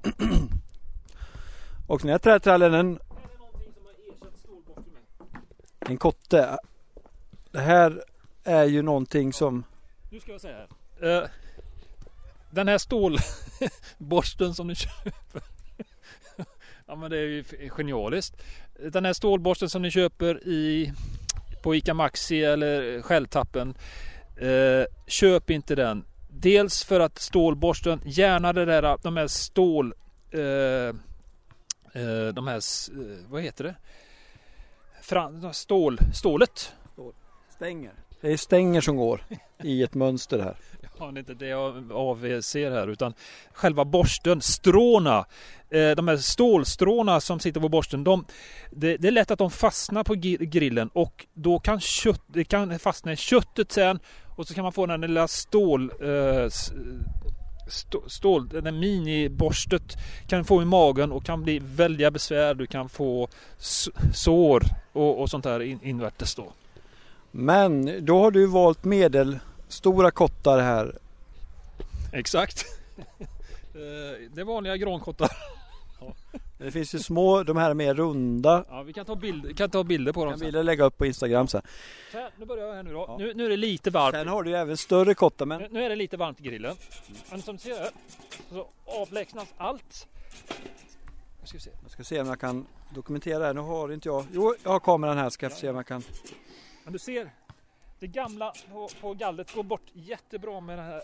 Och 1.86 2.00
den 2.00 2.10
här 2.10 2.18
trätrallen 2.18 2.98
En 5.78 5.96
kotte. 5.96 6.58
Det 7.50 7.60
här 7.60 8.04
är 8.44 8.64
ju 8.64 8.82
någonting 8.82 9.32
som 9.32 9.64
Nu 10.10 10.20
ska 10.20 10.32
jag 10.32 10.40
säga 10.40 10.56
här. 10.56 11.22
Uh, 11.22 11.28
den 12.50 12.68
här 12.68 12.78
stålborsten 12.78 14.54
som 14.54 14.66
ni 14.66 14.74
köper 14.74 15.42
Ja 16.90 16.96
men 16.96 17.10
det 17.10 17.18
är 17.18 17.26
ju 17.26 17.44
genialiskt. 17.68 18.42
Den 18.92 19.04
här 19.04 19.12
stålborsten 19.12 19.70
som 19.70 19.82
ni 19.82 19.90
köper 19.90 20.48
i 20.48 20.92
på 21.62 21.74
ICA 21.74 21.94
Maxi 21.94 22.44
eller 22.44 23.02
Shelltappen. 23.02 23.74
Eh, 24.36 24.84
köp 25.06 25.50
inte 25.50 25.74
den. 25.74 26.04
Dels 26.30 26.84
för 26.84 27.00
att 27.00 27.18
stålborsten, 27.18 28.00
gärna 28.04 28.52
det 28.52 28.64
där, 28.64 28.96
de 29.02 29.16
här 29.16 29.26
stål... 29.26 29.94
Eh, 30.30 30.40
eh, 32.02 32.28
de 32.34 32.46
här, 32.46 32.56
eh, 32.56 33.28
vad 33.28 33.42
heter 33.42 33.64
det? 33.64 33.74
Fran, 35.02 35.54
stål, 35.54 35.98
stålet. 36.14 36.72
Stänger. 37.56 37.92
Det 38.20 38.32
är 38.32 38.36
stänger 38.36 38.80
som 38.80 38.96
går 38.96 39.24
i 39.62 39.82
ett 39.82 39.94
mönster 39.94 40.38
här. 40.38 40.56
Ja, 41.00 41.06
det 41.06 41.18
är 41.18 41.20
inte 41.20 41.34
det 41.34 41.46
jag 41.46 41.92
avser 41.92 42.70
här 42.70 42.88
utan 42.88 43.14
själva 43.52 43.84
borsten, 43.84 44.40
stråna. 44.40 45.24
Eh, 45.70 45.90
de 45.90 46.08
här 46.08 46.16
stålstråna 46.16 47.20
som 47.20 47.40
sitter 47.40 47.60
på 47.60 47.68
borsten. 47.68 48.04
De, 48.04 48.24
det, 48.70 48.96
det, 48.96 49.08
är 49.08 49.12
lätt 49.12 49.30
att 49.30 49.38
de 49.38 49.50
fastnar 49.50 50.04
på 50.04 50.14
grillen 50.14 50.90
och 50.92 51.26
då 51.34 51.58
kan 51.58 51.80
kött, 51.80 52.22
det 52.26 52.44
kan 52.44 52.78
fastna 52.78 53.12
i 53.12 53.16
köttet 53.16 53.72
sen 53.72 53.98
och 54.36 54.48
så 54.48 54.54
kan 54.54 54.62
man 54.62 54.72
få 54.72 54.86
den 54.86 55.00
lilla 55.00 55.28
stål 55.28 55.92
eh, 56.00 56.48
Stål, 57.68 58.10
stål, 58.10 58.48
den 58.48 58.78
miniborstet 58.78 59.96
kan 60.28 60.44
få 60.44 60.62
i 60.62 60.64
magen 60.64 61.12
och 61.12 61.24
kan 61.24 61.42
bli 61.42 61.58
väldiga 61.58 62.10
besvär. 62.10 62.54
Du 62.54 62.66
kan 62.66 62.88
få 62.88 63.28
sår 64.12 64.62
och, 64.92 65.20
och 65.20 65.30
sånt 65.30 65.44
där 65.44 65.60
invärtes 65.86 66.34
då. 66.34 66.52
Men 67.30 68.04
då 68.04 68.18
har 68.18 68.30
du 68.30 68.46
valt 68.46 68.84
medel 68.84 69.38
stora 69.72 70.10
kottar 70.10 70.58
här. 70.58 70.98
Exakt. 72.12 72.64
Eh, 73.74 74.30
det 74.34 74.40
är 74.40 74.44
vanliga 74.44 74.76
grankottar. 74.76 75.30
Det 76.58 76.70
finns 76.70 76.94
ju 76.94 76.98
små, 76.98 77.42
de 77.42 77.56
här 77.56 77.70
är 77.70 77.74
mer 77.74 77.94
runda. 77.94 78.64
Ja, 78.68 78.82
vi 78.82 78.92
kan 78.92 79.06
ta, 79.06 79.16
bild, 79.16 79.56
kan 79.58 79.70
ta 79.70 79.84
bilder 79.84 80.12
på 80.12 80.24
dem 80.24 80.30
Jag 80.30 80.38
sen. 80.38 80.52
vill 80.52 80.66
lägga 80.66 80.84
upp 80.84 80.98
på 80.98 81.06
Instagram 81.06 81.48
sen. 81.48 81.62
Här, 82.12 82.30
nu 82.36 82.44
börjar 82.46 82.66
jag 82.66 82.74
här 82.74 82.82
nu 82.82 82.92
då. 82.92 83.04
Ja. 83.08 83.16
Nu, 83.18 83.34
nu 83.34 83.44
är 83.44 83.48
det 83.48 83.56
lite 83.56 83.90
varmt. 83.90 84.14
Sen 84.14 84.28
har 84.28 84.42
du 84.42 84.50
ju 84.50 84.56
även 84.56 84.76
större 84.76 85.14
kottar 85.14 85.46
men 85.46 85.60
Nu, 85.62 85.68
nu 85.70 85.84
är 85.84 85.88
det 85.88 85.96
lite 85.96 86.16
varmt 86.16 86.40
i 86.40 86.42
grillen. 86.42 86.76
Men 87.30 87.42
som 87.42 87.56
du 87.56 87.62
ser 87.62 87.78
här 87.78 87.90
så 88.50 88.66
avlägsnas 88.86 89.48
allt. 89.56 90.06
Nu 91.40 91.46
ska 91.46 91.56
vi 91.56 91.60
se. 91.62 91.70
jag 91.82 91.90
ska 91.90 92.04
se 92.04 92.20
om 92.20 92.26
jag 92.28 92.40
kan 92.40 92.66
dokumentera 92.94 93.38
det 93.38 93.46
här. 93.46 93.54
Nu 93.54 93.60
har 93.60 93.92
inte 93.92 94.08
jag. 94.08 94.24
Jo, 94.32 94.54
jag 94.62 94.70
har 94.70 94.80
kameran 94.80 95.18
här. 95.18 95.30
Ska 95.30 95.46
jag 95.46 95.52
se 95.52 95.70
om 95.70 95.76
jag 95.76 95.86
kan. 95.86 96.02
Men 96.84 96.92
du 96.92 96.98
ser, 96.98 97.30
det 98.00 98.06
gamla 98.06 98.52
på, 98.72 98.88
på 99.00 99.14
gallret 99.14 99.54
går 99.54 99.62
bort 99.62 99.90
jättebra 99.92 100.60
med 100.60 100.78
det 100.78 100.82
här. 100.82 101.02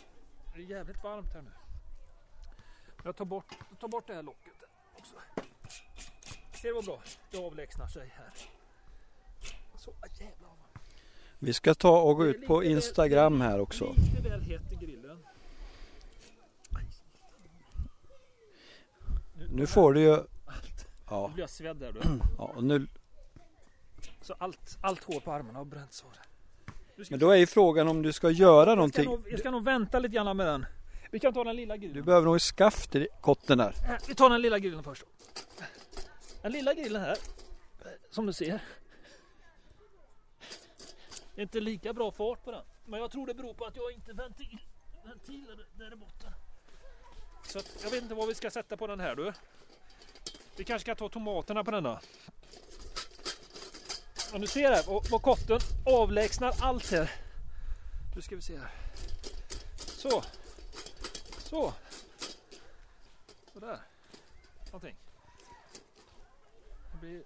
Det 0.54 0.60
är 0.62 0.66
jävligt 0.66 1.02
varmt 1.04 1.34
här 1.34 1.42
nu. 1.42 1.50
Jag 3.04 3.16
tar 3.16 3.24
bort, 3.24 3.46
jag 3.70 3.78
tar 3.78 3.88
bort 3.88 4.06
det 4.06 4.14
här 4.14 4.22
locket 4.22 4.52
också. 4.98 5.14
Ser 6.52 6.68
du 6.68 6.74
vad 6.74 6.84
bra? 6.84 7.02
Det 7.30 7.38
avlägsnar 7.38 7.86
sig 7.86 8.12
här. 8.16 8.30
Så 9.78 9.94
jävlar. 10.20 10.50
Vi 11.38 11.52
ska 11.52 11.74
ta 11.74 12.00
och 12.00 12.16
gå 12.16 12.26
ut 12.26 12.46
på 12.46 12.64
Instagram 12.64 13.40
här 13.40 13.60
också. 13.60 13.94
Lite 14.16 14.28
väl 14.28 14.42
hett 14.42 14.72
i 14.72 14.76
grillen. 14.86 15.26
Nu 19.50 19.66
får 19.66 19.92
du 19.92 20.00
ju. 20.00 20.16
Nu 20.16 20.22
Ja, 21.10 21.30
blir 21.34 21.42
jag 21.42 21.50
svedd 21.50 21.82
här 21.82 21.92
du. 21.92 22.00
ja 22.38 22.44
och 22.44 22.64
nu. 22.64 22.86
Så 24.20 24.34
allt, 24.38 24.78
allt 24.80 25.04
hår 25.04 25.20
på 25.20 25.32
armarna 25.32 25.58
har 25.58 25.64
bränts 25.64 26.02
av 26.04 26.10
det. 26.12 26.35
Men 27.10 27.18
då 27.18 27.30
är 27.30 27.36
ju 27.36 27.46
frågan 27.46 27.88
om 27.88 28.02
du 28.02 28.12
ska 28.12 28.30
göra 28.30 28.56
jag, 28.58 28.64
ska 28.66 28.74
någonting. 28.74 29.04
nog, 29.04 29.26
jag 29.30 29.38
ska 29.38 29.50
nog 29.50 29.64
vänta 29.64 29.98
lite 29.98 30.14
grann 30.14 30.36
med 30.36 30.46
den. 30.46 30.66
Vi 31.10 31.20
kan 31.20 31.34
ta 31.34 31.44
den 31.44 31.56
lilla 31.56 31.74
Du 31.76 31.80
grillen. 31.80 32.04
behöver 32.04 32.26
nog 32.26 32.40
skaft 32.40 32.94
i 32.94 33.08
kotten 33.20 33.58
där. 33.58 33.72
Här, 33.72 33.98
Vi 34.08 34.14
tar 34.14 34.30
den 34.30 34.42
lilla 34.42 34.58
grillen 34.58 34.82
först. 34.82 35.04
Den 36.42 36.52
lilla 36.52 36.74
grillen 36.74 37.02
här, 37.02 37.16
som 38.10 38.26
du 38.26 38.32
ser. 38.32 38.60
Det 41.34 41.40
är 41.40 41.42
inte 41.42 41.60
lika 41.60 41.92
bra 41.92 42.10
fart 42.10 42.44
på 42.44 42.50
den. 42.50 42.62
Men 42.84 43.00
jag 43.00 43.10
tror 43.10 43.26
det 43.26 43.34
beror 43.34 43.54
på 43.54 43.64
att 43.64 43.76
jag 43.76 43.92
inte 43.92 44.12
ventil, 44.12 44.58
ventiler 45.04 45.66
där 45.78 45.92
i 45.92 45.96
botten. 45.96 46.32
Så 47.46 47.60
jag 47.82 47.90
vet 47.90 48.02
inte 48.02 48.14
vad 48.14 48.28
vi 48.28 48.34
ska 48.34 48.50
sätta 48.50 48.76
på 48.76 48.86
den 48.86 49.00
här 49.00 49.16
du. 49.16 49.32
Vi 50.56 50.64
kanske 50.64 50.84
ska 50.84 50.94
ta 50.94 51.08
tomaterna 51.08 51.64
på 51.64 51.70
denna. 51.70 52.00
Om 54.35 54.40
du 54.40 54.47
ser 54.47 54.71
här, 54.71 54.85
vad, 55.11 55.23
kotten 55.23 55.61
avlägsnar 55.87 56.54
allt 56.61 56.90
här. 56.90 57.11
Nu 58.14 58.23
ska 58.23 58.37
vi 58.37 58.42
se 58.42 58.59
här. 58.59 58.71
Så. 59.76 60.23
Så. 61.38 61.73
Sådär. 63.52 63.80
Någonting. 64.66 64.97
Det 66.92 66.99
blir... 67.00 67.23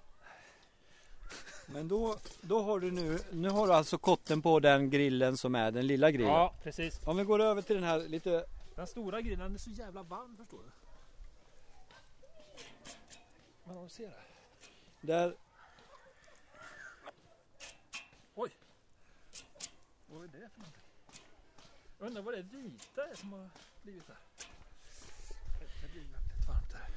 Men 1.67 1.89
då, 1.89 2.17
då 2.41 2.63
har 2.63 2.81
du 2.81 2.91
nu. 2.91 3.19
Nu 3.33 3.49
har 3.51 3.67
du 3.67 3.73
alltså 3.73 3.99
kotten 3.99 4.43
på 4.43 4.61
den 4.61 4.91
grillen 4.91 5.37
som 5.37 5.55
är 5.55 5.71
den 5.71 5.87
lilla 5.87 6.11
grillen. 6.11 6.33
Ja, 6.33 6.55
precis. 6.63 7.01
Om 7.05 7.17
vi 7.17 7.25
går 7.25 7.41
över 7.41 7.63
till 7.63 7.77
den 7.77 7.85
här 7.85 7.99
lite. 7.99 8.45
Den 8.75 8.87
stora 8.87 9.21
grillen 9.21 9.55
är 9.55 9.59
så 9.59 9.71
jävla 9.71 10.03
varm 10.03 10.37
förstår 10.37 10.59
du. 10.59 10.71
Men 13.65 13.77
om 13.77 13.85
du 13.85 13.91
ser 13.91 14.09
här. 14.09 14.25
Där. 15.01 15.37
Vad 20.11 20.23
är 20.25 20.29
det 20.29 20.49
för 20.55 20.61
någonting? 20.61 20.83
Jag 21.99 22.07
undrar 22.07 22.23
vad 22.23 22.35
det 22.35 22.43
vita 22.43 23.07
är 23.11 23.15
som 23.17 23.33
har 23.33 23.49
blivit 23.83 24.07
där. 24.07 24.17
Det- 25.61 25.93
blir 25.93 26.01
väldigt 26.03 26.49
varmt 26.49 26.73
här. 26.73 26.91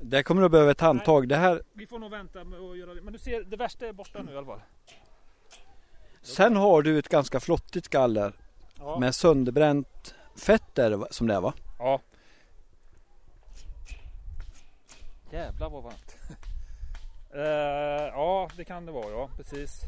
Där 0.00 0.22
kommer 0.22 0.42
du 0.42 0.48
behöva 0.48 0.70
ett 0.70 0.80
handtag. 0.80 1.28
Det 1.28 1.36
här. 1.36 1.62
Vi 1.72 1.86
får 1.86 1.98
nog 1.98 2.10
vänta 2.10 2.44
med 2.44 2.60
att 2.60 2.78
göra 2.78 2.94
det. 2.94 3.02
Men 3.02 3.12
du 3.12 3.18
ser, 3.18 3.42
det 3.44 3.56
värsta 3.56 3.86
är 3.86 3.92
borta 3.92 4.22
nu 4.22 4.32
i 4.32 4.36
alla 4.36 4.46
fall. 4.46 4.60
Sen 6.22 6.56
har 6.56 6.82
du 6.82 6.98
ett 6.98 7.08
ganska 7.08 7.40
flottigt 7.40 7.88
galler. 7.88 8.32
Ja. 8.78 8.98
Med 8.98 9.14
sönderbränt 9.14 10.14
fett 10.36 10.78
är 10.78 10.90
det 10.90 10.96
va- 10.96 11.08
som 11.10 11.26
det 11.26 11.34
är 11.34 11.40
va? 11.40 11.54
Ja. 11.78 12.00
Jävlar 15.30 15.70
vad 15.70 15.82
varmt. 15.82 16.16
Eh, 17.34 17.42
ja, 18.12 18.48
det 18.56 18.64
kan 18.64 18.86
det 18.86 18.92
vara 18.92 19.10
ja, 19.10 19.28
precis. 19.36 19.80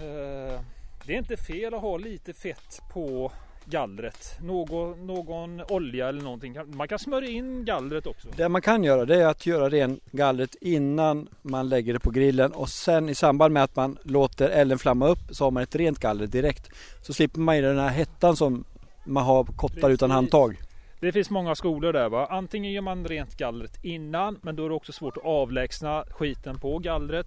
Eh, 0.00 0.60
det 1.06 1.14
är 1.14 1.18
inte 1.18 1.36
fel 1.36 1.74
att 1.74 1.80
ha 1.80 1.96
lite 1.96 2.32
fett 2.32 2.82
på 2.92 3.32
gallret. 3.64 4.38
Någon, 4.42 5.06
någon 5.06 5.62
olja 5.68 6.08
eller 6.08 6.22
någonting. 6.22 6.56
Man 6.66 6.88
kan 6.88 6.98
smörja 6.98 7.28
in 7.28 7.64
gallret 7.64 8.06
också. 8.06 8.28
Det 8.36 8.48
man 8.48 8.62
kan 8.62 8.84
göra 8.84 9.04
det 9.04 9.22
är 9.22 9.26
att 9.26 9.46
göra 9.46 9.68
ren 9.68 10.00
gallret 10.10 10.54
innan 10.60 11.28
man 11.42 11.68
lägger 11.68 11.92
det 11.92 12.00
på 12.00 12.10
grillen 12.10 12.52
och 12.52 12.68
sen 12.68 13.08
i 13.08 13.14
samband 13.14 13.54
med 13.54 13.62
att 13.62 13.76
man 13.76 13.98
låter 14.02 14.48
elden 14.48 14.78
flamma 14.78 15.08
upp 15.08 15.18
så 15.30 15.44
har 15.44 15.50
man 15.50 15.62
ett 15.62 15.74
rent 15.74 15.98
galler 15.98 16.26
direkt. 16.26 16.70
Så 17.02 17.14
slipper 17.14 17.40
man 17.40 17.56
ju 17.56 17.62
den 17.62 17.78
här 17.78 17.88
hettan 17.88 18.36
som 18.36 18.64
man 19.04 19.24
har 19.24 19.44
kottar 19.44 19.90
utan 19.90 19.90
Precis. 19.90 20.12
handtag. 20.12 20.56
Det 21.00 21.12
finns 21.12 21.30
många 21.30 21.54
skolor 21.54 21.92
där 21.92 22.08
va. 22.08 22.26
Antingen 22.30 22.72
gör 22.72 22.82
man 22.82 23.04
rent 23.04 23.36
gallret 23.36 23.84
innan 23.84 24.38
men 24.42 24.56
då 24.56 24.64
är 24.64 24.68
det 24.68 24.74
också 24.74 24.92
svårt 24.92 25.16
att 25.16 25.24
avlägsna 25.24 26.04
skiten 26.10 26.58
på 26.58 26.78
gallret. 26.78 27.26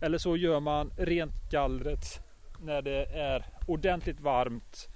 Eller 0.00 0.18
så 0.18 0.36
gör 0.36 0.60
man 0.60 0.90
rent 0.96 1.50
gallret 1.50 2.20
när 2.60 2.82
det 2.82 3.04
är 3.04 3.46
ordentligt 3.66 4.20
varmt. 4.20 4.88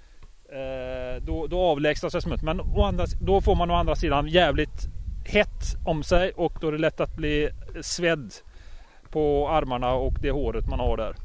Eh, 0.51 1.23
då, 1.23 1.47
då 1.47 1.59
avlägsnas 1.59 2.13
det 2.13 2.21
smuts. 2.21 2.43
Men 2.43 2.59
andra, 2.59 3.05
då 3.21 3.41
får 3.41 3.55
man 3.55 3.71
å 3.71 3.73
andra 3.73 3.95
sidan 3.95 4.27
jävligt 4.27 4.87
hett 5.25 5.75
om 5.85 6.03
sig 6.03 6.31
och 6.31 6.53
då 6.61 6.67
är 6.67 6.71
det 6.71 6.77
lätt 6.77 6.99
att 6.99 7.15
bli 7.15 7.49
svedd 7.81 8.33
på 9.09 9.49
armarna 9.49 9.93
och 9.93 10.13
det 10.21 10.31
håret 10.31 10.67
man 10.69 10.79
har 10.79 10.97
där. 10.97 11.15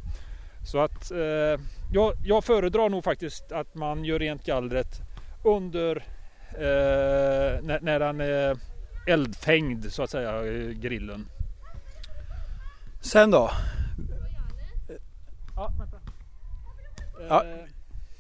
Så 0.65 0.79
att 0.79 1.11
eh, 1.11 1.61
jag, 1.93 2.13
jag 2.25 2.45
föredrar 2.45 2.89
nog 2.89 3.05
faktiskt 3.05 3.53
att 3.53 3.75
man 3.75 4.05
gör 4.05 4.19
rent 4.19 4.45
gallret 4.45 5.01
under 5.45 5.97
eh, 6.51 7.63
när, 7.63 7.81
när 7.81 7.99
den 7.99 8.21
är 8.21 8.57
eldfängd 9.07 9.93
så 9.93 10.03
att 10.03 10.11
säga, 10.11 10.43
grillen. 10.73 11.29
Sen 13.13 13.31
då? 13.31 13.51
Ja, 15.57 15.73
vänta. 15.79 15.97
Ja. 17.29 17.45
Eh, 17.45 17.57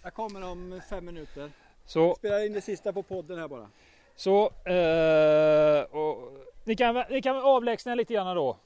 Jag 0.02 0.14
kommer 0.14 0.44
om 0.44 0.80
fem 0.90 1.04
minuter. 1.04 1.50
Så, 1.86 2.14
Spelar 2.14 2.46
in 2.46 2.52
det 2.52 2.60
sista 2.60 2.92
på 2.92 3.02
podden 3.02 3.38
här 3.38 3.48
bara. 3.48 3.68
så 4.16 4.44
eh, 4.64 5.82
och, 6.00 6.32
ni, 6.64 6.76
kan, 6.76 7.04
ni 7.10 7.22
kan 7.22 7.36
avlägsna 7.36 7.94
lite 7.94 8.14
grann 8.14 8.36
då 8.36 8.56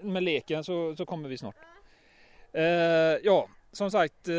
med 0.00 0.22
leken 0.22 0.64
så, 0.64 0.96
så 0.96 1.06
kommer 1.06 1.28
vi 1.28 1.38
snart. 1.38 1.56
Eh, 2.52 2.62
ja, 3.22 3.48
som 3.72 3.90
sagt, 3.90 4.28
eh, 4.28 4.34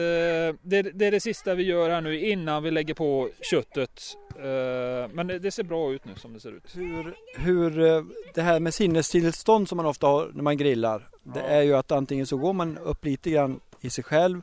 det, 0.62 0.82
det 0.94 1.06
är 1.06 1.12
det 1.12 1.20
sista 1.20 1.56
vi 1.56 1.64
gör 1.64 1.90
här 1.90 2.02
nu 2.02 2.20
innan 2.20 2.64
vi 2.64 2.72
lägger 2.72 2.94
på 2.94 3.30
köttet. 3.42 4.18
Eh, 4.36 5.10
men 5.14 5.28
det, 5.28 5.40
det 5.40 5.52
ser 5.52 5.64
bra 5.64 5.94
ut 5.94 6.06
nu 6.06 6.12
som 6.16 6.34
det 6.34 6.40
ser 6.40 6.52
ut. 6.52 6.76
Hur, 6.76 7.16
hur 7.38 7.80
eh, 7.80 8.04
det 8.34 8.42
här 8.42 8.60
med 8.60 8.74
sinnestillstånd 8.74 9.70
som 9.70 9.78
man 9.78 9.86
ofta 9.86 10.08
har 10.08 10.32
när 10.34 10.44
man 10.44 10.58
grillar. 10.58 11.10
Det 11.24 11.40
Ja. 11.40 11.46
är 11.46 11.62
ju 11.62 11.74
att 11.76 11.92
antingen 11.92 12.26
så 12.26 12.38
går 12.38 12.54
man 12.54 12.78
upp 12.78 13.06
lite 13.06 13.30
grann 13.30 13.60
i 13.82 13.90
sig 13.90 14.04
själv. 14.04 14.42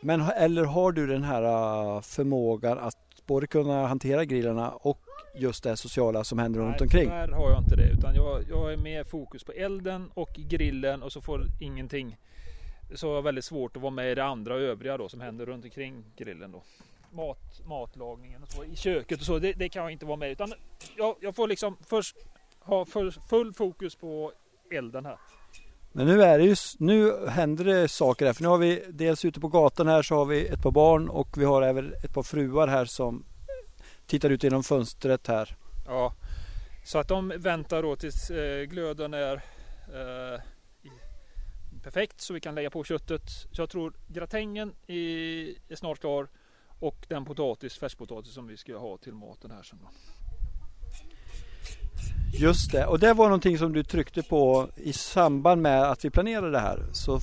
Men 0.00 0.20
eller 0.20 0.64
har 0.64 0.92
du 0.92 1.06
den 1.06 1.22
här 1.22 1.42
eh, 1.42 2.00
förmågan 2.00 2.78
att 2.78 2.96
både 3.26 3.46
kunna 3.46 3.86
hantera 3.86 4.24
grillarna 4.24 4.70
och 4.70 4.98
just 5.38 5.64
det 5.64 5.76
sociala 5.76 6.24
som 6.24 6.38
händer 6.38 6.60
runt 6.60 6.70
Nej, 6.70 6.80
omkring. 6.82 7.04
tyvärr 7.04 7.28
har 7.32 7.50
jag 7.50 7.58
inte 7.62 7.76
det. 7.76 7.90
Utan 7.98 8.14
jag, 8.14 8.42
jag 8.50 8.72
är 8.72 8.76
mer 8.76 9.04
fokus 9.04 9.44
på 9.44 9.52
elden 9.52 10.10
och 10.14 10.28
grillen 10.36 11.02
och 11.02 11.12
så 11.12 11.20
får 11.20 11.42
ingenting. 11.60 12.16
Så 12.94 13.08
har 13.08 13.14
jag 13.14 13.22
väldigt 13.22 13.44
svårt 13.44 13.76
att 13.76 13.82
vara 13.82 13.90
med 13.90 14.12
i 14.12 14.14
det 14.14 14.24
andra 14.24 14.54
och 14.54 14.60
övriga 14.60 14.96
då 14.98 15.08
som 15.08 15.20
händer 15.20 15.46
runt 15.46 15.64
omkring 15.64 16.04
grillen 16.16 16.52
då. 16.52 16.62
Mat, 17.12 17.60
matlagningen 17.66 18.42
och 18.42 18.48
så 18.48 18.64
i 18.64 18.76
köket 18.76 19.20
och 19.20 19.26
så. 19.26 19.38
Det, 19.38 19.52
det 19.52 19.68
kan 19.68 19.82
jag 19.82 19.92
inte 19.92 20.06
vara 20.06 20.16
med 20.16 20.30
utan 20.30 20.52
jag, 20.96 21.16
jag 21.20 21.36
får 21.36 21.48
liksom 21.48 21.76
först 21.88 22.16
ha 22.60 22.84
full, 22.84 23.12
full 23.12 23.52
fokus 23.52 23.94
på 23.94 24.32
elden 24.70 25.06
här. 25.06 25.18
Men 25.92 26.06
nu 26.06 26.22
är 26.22 26.38
det 26.38 26.44
ju, 26.44 26.56
nu 26.78 27.26
händer 27.26 27.64
det 27.64 27.88
saker 27.88 28.26
här. 28.26 28.32
För 28.32 28.42
nu 28.42 28.48
har 28.48 28.58
vi 28.58 28.84
dels 28.88 29.24
ute 29.24 29.40
på 29.40 29.48
gatan 29.48 29.88
här 29.88 30.02
så 30.02 30.14
har 30.14 30.24
vi 30.24 30.46
ett 30.46 30.62
par 30.62 30.70
barn 30.70 31.08
och 31.08 31.38
vi 31.38 31.44
har 31.44 31.62
även 31.62 31.92
ett 32.04 32.14
par 32.14 32.22
fruar 32.22 32.68
här 32.68 32.84
som 32.84 33.24
tittar 34.06 34.30
ut 34.30 34.42
genom 34.42 34.62
fönstret 34.62 35.26
här. 35.26 35.56
Ja, 35.86 36.14
så 36.84 36.98
att 36.98 37.08
de 37.08 37.32
väntar 37.36 37.82
då 37.82 37.96
tills 37.96 38.30
eh, 38.30 38.64
glöden 38.64 39.14
är 39.14 39.34
eh, 39.34 40.40
perfekt 41.82 42.20
så 42.20 42.34
vi 42.34 42.40
kan 42.40 42.54
lägga 42.54 42.70
på 42.70 42.84
köttet. 42.84 43.22
Så 43.52 43.62
jag 43.62 43.70
tror 43.70 43.92
gratängen 44.08 44.72
i, 44.86 45.02
är 45.68 45.76
snart 45.76 46.00
klar 46.00 46.28
och 46.80 46.96
den 47.08 47.24
potatis, 47.24 47.78
färskpotatis 47.78 48.32
som 48.32 48.46
vi 48.46 48.56
ska 48.56 48.78
ha 48.78 48.96
till 48.96 49.14
maten 49.14 49.50
här 49.50 49.62
sen 49.62 49.78
då. 49.82 49.88
Just 52.32 52.72
det, 52.72 52.86
och 52.86 52.98
det 52.98 53.12
var 53.12 53.24
någonting 53.24 53.58
som 53.58 53.72
du 53.72 53.84
tryckte 53.84 54.22
på 54.22 54.68
i 54.76 54.92
samband 54.92 55.62
med 55.62 55.82
att 55.82 56.04
vi 56.04 56.10
planerade 56.10 56.50
det 56.50 56.58
här. 56.58 56.86
Så 56.92 57.20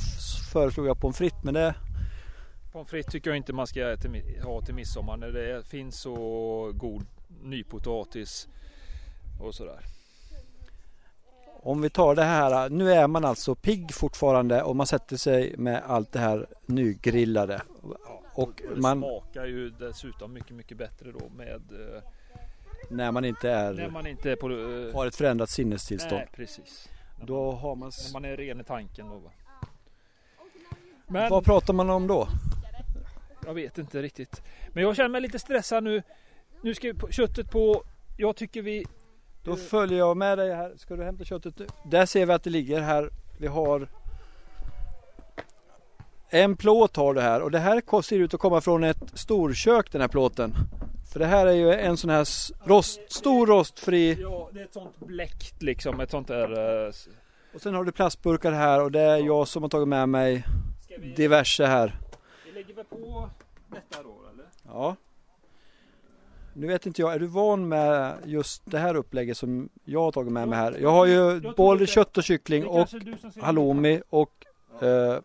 föreslog 0.53 0.87
jag 0.87 0.99
pommes 0.99 1.17
frites 1.17 1.43
men 1.43 1.53
det, 1.53 1.75
Pommes 2.71 2.89
frites 2.89 3.11
tycker 3.11 3.29
jag 3.29 3.37
inte 3.37 3.53
man 3.53 3.67
ska 3.67 3.95
ha 4.43 4.61
till 4.61 4.75
midsommar 4.75 5.17
när 5.17 5.27
det 5.27 5.67
finns 5.67 6.01
så 6.01 6.15
god 6.75 7.05
nypotatis 7.43 8.47
och 9.41 9.55
sådär. 9.55 9.79
Om 11.63 11.81
vi 11.81 11.89
tar 11.89 12.15
det 12.15 12.23
här, 12.23 12.69
nu 12.69 12.93
är 12.93 13.07
man 13.07 13.25
alltså 13.25 13.55
pigg 13.55 13.93
fortfarande 13.93 14.63
och 14.63 14.75
man 14.75 14.87
sätter 14.87 15.17
sig 15.17 15.55
med 15.57 15.83
allt 15.87 16.11
det 16.11 16.19
här 16.19 16.47
nygrillade. 16.65 17.61
Och 18.33 18.61
det 18.69 18.81
man, 18.81 18.97
smakar 18.97 19.45
ju 19.45 19.69
dessutom 19.69 20.33
mycket, 20.33 20.51
mycket 20.51 20.77
bättre 20.77 21.11
då 21.11 21.29
med 21.29 21.61
eh, 21.71 22.03
när 22.89 23.11
man 23.11 23.25
inte 23.25 23.49
är 23.49 23.73
när 23.73 23.89
man 23.89 24.07
inte 24.07 24.31
är 24.31 24.35
på, 24.35 24.49
uh, 24.49 24.95
har 24.95 25.05
ett 25.05 25.15
förändrat 25.15 25.49
sinnestillstånd. 25.49 26.15
Nej, 26.15 26.29
precis. 26.33 26.89
Då 27.25 27.51
har 27.51 27.75
man... 27.75 27.91
När 28.05 28.13
man 28.13 28.25
är 28.25 28.37
ren 28.37 28.61
i 28.61 28.63
tanken 28.63 29.09
då. 29.09 29.21
Men, 31.07 31.29
Vad 31.29 31.45
pratar 31.45 31.73
man 31.73 31.89
om 31.89 32.07
då? 32.07 32.27
Jag 33.45 33.53
vet 33.53 33.77
inte 33.77 34.01
riktigt. 34.01 34.41
Men 34.73 34.83
jag 34.83 34.95
känner 34.95 35.09
mig 35.09 35.21
lite 35.21 35.39
stressad 35.39 35.83
nu. 35.83 36.03
Nu 36.61 36.73
ska 36.73 36.93
köttet 37.09 37.51
på. 37.51 37.83
Jag 38.17 38.35
tycker 38.35 38.61
vi... 38.61 38.85
Då 39.43 39.55
följer 39.55 39.97
jag 39.97 40.17
med 40.17 40.37
dig 40.37 40.55
här. 40.55 40.73
Ska 40.77 40.95
du 40.95 41.03
hämta 41.03 41.23
köttet 41.23 41.59
nu? 41.59 41.67
Där 41.85 42.05
ser 42.05 42.25
vi 42.25 42.33
att 42.33 42.43
det 42.43 42.49
ligger 42.49 42.81
här. 42.81 43.09
Vi 43.39 43.47
har 43.47 43.87
en 46.29 46.57
plåt 46.57 46.95
har 46.95 47.13
du 47.13 47.21
här 47.21 47.41
och 47.41 47.51
det 47.51 47.59
här 47.59 48.01
ser 48.01 48.19
ut 48.19 48.33
att 48.33 48.39
komma 48.39 48.61
från 48.61 48.83
ett 48.83 48.97
storkök 49.13 49.91
den 49.91 50.01
här 50.01 50.07
plåten. 50.07 50.53
För 51.11 51.19
det 51.19 51.25
här 51.25 51.47
är 51.47 51.53
ju 51.53 51.73
en 51.73 51.97
sån 51.97 52.09
här 52.09 52.27
rost, 52.67 53.01
stor 53.11 53.47
rostfri. 53.47 54.17
Ja, 54.21 54.49
det 54.53 54.59
är 54.59 54.63
ett 54.63 54.73
sånt 54.73 54.99
bläckt 54.99 55.63
liksom. 55.63 55.99
Ett 55.99 56.11
sånt 56.11 56.27
där. 56.27 56.85
Uh... 56.85 56.93
Och 57.55 57.61
sen 57.61 57.73
har 57.73 57.83
du 57.83 57.91
plastburkar 57.91 58.51
här 58.51 58.83
och 58.83 58.91
det 58.91 59.01
är 59.01 59.17
jag 59.17 59.47
som 59.47 59.63
har 59.63 59.69
tagit 59.69 59.87
med 59.87 60.09
mig 60.09 60.43
vi... 60.99 61.13
diverse 61.13 61.65
här. 61.65 61.99
Vi 62.45 62.51
lägger 62.51 62.73
väl 62.73 62.85
på 62.85 63.29
detta 63.67 64.03
då 64.03 64.15
eller? 64.33 64.45
Ja. 64.65 64.95
Nu 66.53 66.67
vet 66.67 66.85
inte 66.85 67.01
jag, 67.01 67.13
är 67.13 67.19
du 67.19 67.25
van 67.25 67.67
med 67.67 68.17
just 68.25 68.61
det 68.65 68.79
här 68.79 68.95
upplägget 68.95 69.37
som 69.37 69.69
jag 69.85 70.01
har 70.01 70.11
tagit 70.11 70.31
med 70.31 70.47
mig 70.47 70.59
här? 70.59 70.77
Jag 70.81 70.91
har 70.91 71.05
ju 71.05 71.39
både 71.57 71.87
kött 71.87 72.17
och 72.17 72.23
kyckling 72.23 72.67
och 72.67 72.87
halloumi 73.41 74.01
och 74.09 74.45
eh, 74.81 75.17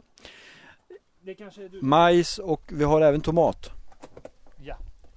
majs 1.81 2.39
och 2.39 2.63
vi 2.73 2.85
har 2.85 3.01
även 3.01 3.21
tomat. 3.21 3.71
Ja, 4.57 4.77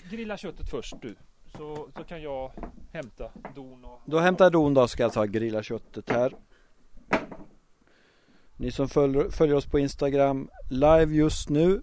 grilla 0.09 0.38
köttet 0.38 0.69
först 0.69 0.95
du. 1.01 1.15
Så, 1.57 1.88
så 1.97 2.03
kan 2.03 2.21
jag 2.21 2.51
hämta 2.91 3.31
don 3.55 3.85
och... 3.85 4.01
Då 4.05 4.19
hämtar 4.19 4.50
don 4.50 4.74
då 4.74 4.88
ska 4.88 5.03
jag 5.03 5.13
ta 5.13 5.25
grilla 5.25 5.63
köttet 5.63 6.09
här. 6.09 6.33
Ni 8.57 8.71
som 8.71 8.89
följer, 8.89 9.29
följer 9.29 9.55
oss 9.55 9.65
på 9.65 9.79
Instagram 9.79 10.50
live 10.69 11.15
just 11.15 11.50
nu 11.50 11.81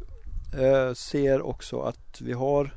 eh, 0.59 0.93
ser 0.95 1.43
också 1.43 1.81
att 1.81 2.21
vi 2.21 2.33
har 2.33 2.77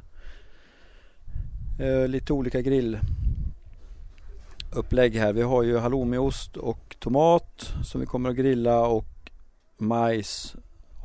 eh, 1.79 2.07
lite 2.07 2.33
olika 2.33 2.61
grillupplägg 2.61 5.15
här. 5.15 5.33
Vi 5.33 5.41
har 5.41 5.63
ju 5.63 5.77
halloumiost 5.77 6.57
och 6.57 6.95
tomat 6.99 7.73
som 7.83 8.01
vi 8.01 8.07
kommer 8.07 8.29
att 8.29 8.35
grilla 8.35 8.87
och 8.87 9.31
majs. 9.77 10.55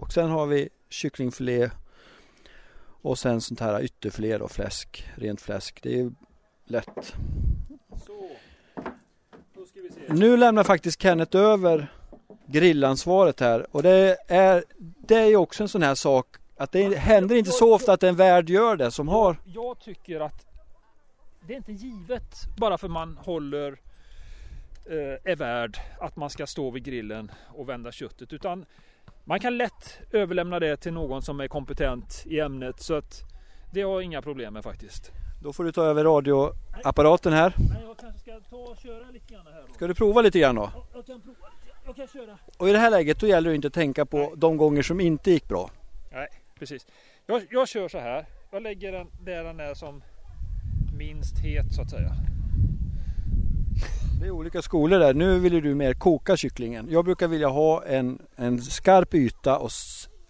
Och 0.00 0.12
sen 0.12 0.30
har 0.30 0.46
vi 0.46 0.68
kycklingfilé 0.88 1.70
och 3.02 3.18
sen 3.18 3.40
sånt 3.40 3.60
här 3.60 3.82
ytterfilé 3.82 4.36
och 4.36 4.50
fläsk, 4.50 5.08
rent 5.14 5.40
fläsk. 5.40 5.80
Det 5.82 6.00
är 6.00 6.12
lätt. 6.64 7.14
Så, 8.06 8.30
nu 10.08 10.36
lämnar 10.36 10.64
faktiskt 10.64 11.02
Kenneth 11.02 11.36
över 11.36 11.92
grillansvaret 12.46 13.40
här 13.40 13.66
och 13.70 13.82
det 13.82 14.16
är, 14.28 14.64
det 14.78 15.14
är 15.14 15.36
också 15.36 15.62
en 15.62 15.68
sån 15.68 15.82
här 15.82 15.94
sak 15.94 16.26
att 16.56 16.72
det 16.72 16.96
händer 16.96 17.36
inte 17.36 17.50
så 17.50 17.74
ofta 17.74 17.92
att 17.92 18.02
en 18.02 18.16
värd 18.16 18.50
gör 18.50 18.76
det 18.76 18.90
som 18.90 19.08
har. 19.08 19.36
Jag 19.44 19.80
tycker 19.80 20.20
att 20.20 20.46
det 21.46 21.52
är 21.52 21.56
inte 21.56 21.72
givet 21.72 22.34
bara 22.56 22.78
för 22.78 22.88
man 22.88 23.16
håller 23.16 23.80
eh, 24.86 25.32
är 25.32 25.36
värd 25.36 25.78
att 26.00 26.16
man 26.16 26.30
ska 26.30 26.46
stå 26.46 26.70
vid 26.70 26.84
grillen 26.84 27.30
och 27.48 27.68
vända 27.68 27.92
köttet 27.92 28.32
utan 28.32 28.66
man 29.24 29.40
kan 29.40 29.58
lätt 29.58 29.98
överlämna 30.12 30.60
det 30.60 30.76
till 30.76 30.92
någon 30.92 31.22
som 31.22 31.40
är 31.40 31.48
kompetent 31.48 32.22
i 32.26 32.40
ämnet 32.40 32.80
så 32.80 32.94
att 32.94 33.22
det 33.72 33.82
har 33.82 33.90
jag 33.90 34.02
inga 34.02 34.22
problem 34.22 34.54
med 34.54 34.64
faktiskt. 34.64 35.12
Då 35.42 35.52
får 35.52 35.64
du 35.64 35.72
ta 35.72 35.84
över 35.84 36.04
radioapparaten 36.04 37.32
här. 37.32 37.54
Nej, 37.56 37.82
jag 37.86 37.98
kanske 37.98 38.20
ska 38.20 38.40
ta 38.50 38.56
och 38.56 38.76
köra 38.76 39.10
lite 39.10 39.34
grann 39.34 39.46
här 39.46 39.64
då. 39.68 39.74
Ska 39.74 39.86
du 39.86 39.94
prova 39.94 40.20
lite 40.20 40.38
grann 40.38 40.54
då? 40.54 40.70
Jag 40.94 41.06
kan 41.06 41.20
prova. 41.20 41.36
Jag 41.86 41.96
kan 41.96 42.08
köra. 42.08 42.38
Och 42.56 42.68
i 42.68 42.72
det 42.72 42.78
här 42.78 42.90
läget 42.90 43.20
då 43.20 43.26
gäller 43.26 43.50
det 43.50 43.56
inte 43.56 43.68
att 43.68 43.74
tänka 43.74 44.06
på 44.06 44.18
Nej. 44.18 44.32
de 44.36 44.56
gånger 44.56 44.82
som 44.82 45.00
inte 45.00 45.30
gick 45.30 45.48
bra. 45.48 45.70
Nej, 46.12 46.28
precis. 46.58 46.86
Jag, 47.26 47.46
jag 47.50 47.68
kör 47.68 47.88
så 47.88 47.98
här. 47.98 48.26
Jag 48.50 48.62
lägger 48.62 48.92
den 48.92 49.06
där 49.20 49.44
den 49.44 49.60
är 49.60 49.74
som 49.74 50.02
minst 50.98 51.38
het 51.38 51.74
så 51.74 51.82
att 51.82 51.90
säga. 51.90 52.12
Det 54.20 54.26
är 54.26 54.30
olika 54.30 54.62
skolor 54.62 54.98
där. 54.98 55.14
Nu 55.14 55.38
vill 55.38 55.62
du 55.62 55.74
mer 55.74 55.94
koka 55.94 56.36
kycklingen. 56.36 56.86
Jag 56.90 57.04
brukar 57.04 57.28
vilja 57.28 57.48
ha 57.48 57.84
en, 57.84 58.22
en 58.36 58.62
skarp 58.62 59.14
yta 59.14 59.58
och, 59.58 59.70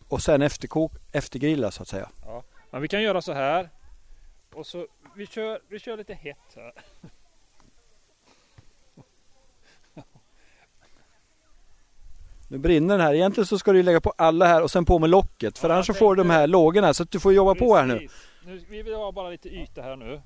och 0.08 0.22
sen 0.22 0.42
efterkok, 0.42 0.92
eftergrilla 1.12 1.70
så 1.70 1.82
att 1.82 1.88
säga. 1.88 2.08
Ja, 2.26 2.42
men 2.70 2.82
vi 2.82 2.88
kan 2.88 3.02
göra 3.02 3.22
så 3.22 3.32
här. 3.32 3.68
Och 4.54 4.66
så 4.66 4.86
vi 5.16 5.26
kör, 5.26 5.60
vi 5.68 5.78
kör 5.78 5.96
lite 5.96 6.14
hett 6.14 6.56
här. 6.56 6.72
Nu 12.50 12.58
brinner 12.58 12.98
den 12.98 13.06
här. 13.06 13.14
Egentligen 13.14 13.46
så 13.46 13.58
ska 13.58 13.72
du 13.72 13.82
lägga 13.82 14.00
på 14.00 14.12
alla 14.16 14.46
här 14.46 14.62
och 14.62 14.70
sen 14.70 14.84
på 14.84 14.98
med 14.98 15.10
locket. 15.10 15.58
För 15.58 15.68
ja, 15.68 15.74
annars 15.74 15.86
så 15.86 15.94
får 15.94 16.14
du 16.14 16.22
de 16.22 16.30
här 16.30 16.46
lågorna 16.46 16.94
så 16.94 17.02
att 17.02 17.10
du 17.10 17.20
får 17.20 17.32
jobba 17.32 17.54
Precis. 17.54 17.68
på 17.68 17.76
här 17.76 17.86
nu. 17.86 18.08
nu. 18.44 18.60
Vi 18.68 18.82
vill 18.82 18.94
ha 18.94 19.12
bara 19.12 19.30
lite 19.30 19.48
yta 19.48 19.82
här 19.82 19.96
nu. 19.96 20.20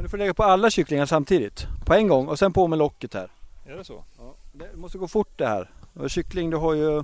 Men 0.00 0.04
du 0.04 0.08
får 0.08 0.18
lägga 0.18 0.34
på 0.34 0.42
alla 0.42 0.70
kycklingar 0.70 1.06
samtidigt. 1.06 1.66
På 1.84 1.94
en 1.94 2.08
gång 2.08 2.28
och 2.28 2.38
sen 2.38 2.52
på 2.52 2.66
med 2.66 2.78
locket 2.78 3.14
här. 3.14 3.30
Är 3.66 3.76
det 3.76 3.84
så? 3.84 4.04
Ja, 4.18 4.34
det 4.52 4.76
måste 4.76 4.98
gå 4.98 5.08
fort 5.08 5.38
det 5.38 5.46
här. 5.46 5.70
Och 5.94 6.10
kyckling 6.10 6.50
du 6.50 6.56
har 6.56 6.74
ju... 6.74 7.02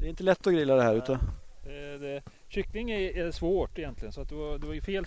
Det 0.00 0.06
är 0.06 0.08
inte 0.08 0.22
lätt 0.22 0.46
att 0.46 0.52
grilla 0.52 0.74
det 0.74 0.82
här 0.82 0.92
Nej, 0.92 0.98
utan... 0.98 1.18
Det, 1.64 1.98
det, 1.98 2.22
kyckling 2.48 2.90
är, 2.90 3.18
är, 3.18 3.30
svårt 3.30 3.78
egentligen 3.78 4.12
så 4.12 4.20
att 4.20 4.28
du, 4.28 4.34
har, 4.34 4.58
du 4.58 4.66
har 4.66 4.74
ju 4.74 4.80
fel... 4.80 5.04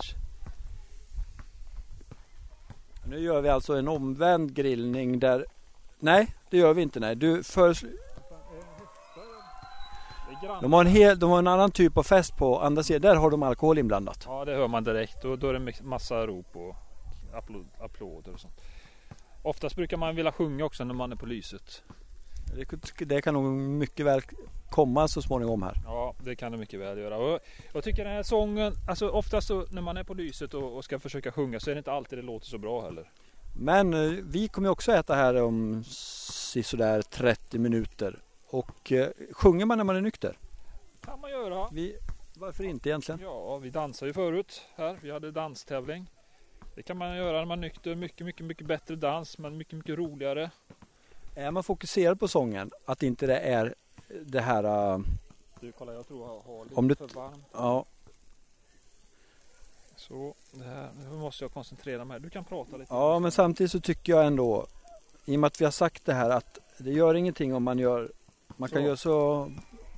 Nu 3.05 3.19
gör 3.19 3.41
vi 3.41 3.49
alltså 3.49 3.73
en 3.73 3.87
omvänd 3.87 4.53
grillning 4.53 5.19
där... 5.19 5.45
Nej, 5.99 6.35
det 6.49 6.57
gör 6.57 6.73
vi 6.73 6.81
inte. 6.81 6.99
Nej. 6.99 7.15
Du 7.15 7.43
föreslår... 7.43 7.91
De 10.61 10.73
har, 10.73 10.85
en 10.85 10.91
hel, 10.91 11.19
de 11.19 11.29
har 11.29 11.39
en 11.39 11.47
annan 11.47 11.71
typ 11.71 11.97
av 11.97 12.03
fest 12.03 12.37
på 12.37 12.59
andra 12.59 12.83
sidan. 12.83 13.01
Där 13.01 13.15
har 13.15 13.31
de 13.31 13.43
alkohol 13.43 13.77
inblandat. 13.77 14.23
Ja 14.27 14.45
det 14.45 14.55
hör 14.55 14.67
man 14.67 14.83
direkt 14.83 15.25
och 15.25 15.39
då 15.39 15.49
är 15.49 15.53
det 15.53 15.83
massa 15.83 16.27
rop 16.27 16.55
och 16.55 16.75
applåder 17.79 18.33
och 18.33 18.39
sånt. 18.39 18.61
Oftast 19.43 19.75
brukar 19.75 19.97
man 19.97 20.15
vilja 20.15 20.31
sjunga 20.31 20.65
också 20.65 20.83
när 20.83 20.93
man 20.93 21.11
är 21.11 21.15
på 21.15 21.25
lyset. 21.25 21.83
Det, 22.55 23.05
det 23.05 23.21
kan 23.21 23.33
nog 23.33 23.43
mycket 23.53 24.05
väl 24.05 24.21
komma 24.69 25.07
så 25.07 25.21
småningom 25.21 25.63
här. 25.63 25.73
Ja 25.85 26.15
det 26.23 26.35
kan 26.35 26.51
det 26.51 26.57
mycket 26.57 26.79
väl 26.79 26.97
göra. 26.97 27.17
Och 27.17 27.39
jag 27.73 27.83
tycker 27.83 28.05
den 28.05 28.13
här 28.13 28.23
sången, 28.23 28.73
alltså 28.87 29.09
oftast 29.09 29.47
så, 29.47 29.65
när 29.71 29.81
man 29.81 29.97
är 29.97 30.03
på 30.03 30.13
lyset 30.13 30.53
och, 30.53 30.77
och 30.77 30.83
ska 30.83 30.99
försöka 30.99 31.31
sjunga 31.31 31.59
så 31.59 31.69
är 31.69 31.75
det 31.75 31.79
inte 31.79 31.91
alltid 31.91 32.19
det 32.19 32.23
låter 32.23 32.47
så 32.47 32.57
bra 32.57 32.81
heller. 32.81 33.11
Men 33.59 33.93
eh, 33.93 34.11
vi 34.23 34.47
kommer 34.47 34.69
också 34.69 34.91
äta 34.91 35.15
här 35.15 35.41
om 35.41 35.83
sådär 36.63 37.01
30 37.01 37.59
minuter. 37.59 38.19
Och 38.49 38.91
eh, 38.91 39.07
sjunger 39.31 39.65
man 39.65 39.77
när 39.77 39.85
man 39.85 39.95
är 39.95 40.01
nykter? 40.01 40.37
kan 41.09 41.19
man 41.19 41.31
göra. 41.31 41.69
Vi, 41.71 41.97
varför 42.35 42.63
inte 42.63 42.89
egentligen? 42.89 43.21
Ja, 43.23 43.57
vi 43.57 43.69
dansade 43.69 44.09
ju 44.09 44.13
förut 44.13 44.61
här. 44.75 44.99
Vi 45.01 45.11
hade 45.11 45.31
danstävling. 45.31 46.09
Det 46.79 46.83
kan 46.83 46.97
man 46.97 47.17
göra 47.17 47.37
när 47.37 47.45
man 47.45 47.59
är 47.59 47.61
nykter. 47.61 47.95
Mycket, 47.95 48.25
mycket, 48.25 48.45
mycket 48.45 48.67
bättre 48.67 48.95
dans, 48.95 49.37
men 49.37 49.57
mycket, 49.57 49.73
mycket 49.73 49.97
roligare. 49.97 50.51
Är 51.35 51.51
man 51.51 51.63
fokuserad 51.63 52.19
på 52.19 52.27
sången, 52.27 52.71
att 52.85 53.03
inte 53.03 53.27
det 53.27 53.37
är 53.37 53.75
det 54.21 54.41
här... 54.41 54.93
Uh, 54.93 55.05
du, 55.59 55.71
kolla 55.71 55.93
jag 55.93 56.07
tror 56.07 56.19
jag 56.19 56.53
har 56.53 56.63
lite 56.63 56.75
om 56.75 56.87
du, 56.87 56.95
för 56.95 57.07
varmt. 57.07 57.45
Ja. 57.53 57.85
Så, 59.95 60.33
det 60.51 60.63
här, 60.63 60.89
nu 60.95 61.17
måste 61.17 61.43
jag 61.43 61.51
koncentrera 61.51 62.05
mig. 62.05 62.19
Du 62.19 62.29
kan 62.29 62.45
prata 62.45 62.77
lite. 62.77 62.93
Ja, 62.93 63.19
men 63.19 63.31
samtidigt 63.31 63.71
så 63.71 63.79
tycker 63.79 64.13
jag 64.13 64.25
ändå, 64.25 64.67
i 65.25 65.35
och 65.35 65.39
med 65.39 65.47
att 65.47 65.61
vi 65.61 65.65
har 65.65 65.71
sagt 65.71 66.05
det 66.05 66.13
här, 66.13 66.29
att 66.29 66.59
det 66.77 66.91
gör 66.91 67.13
ingenting 67.13 67.55
om 67.55 67.63
man 67.63 67.79
gör 67.79 68.11
man 68.57 68.69
kan 68.69 68.83
göra 68.83 68.97
så... 68.97 69.51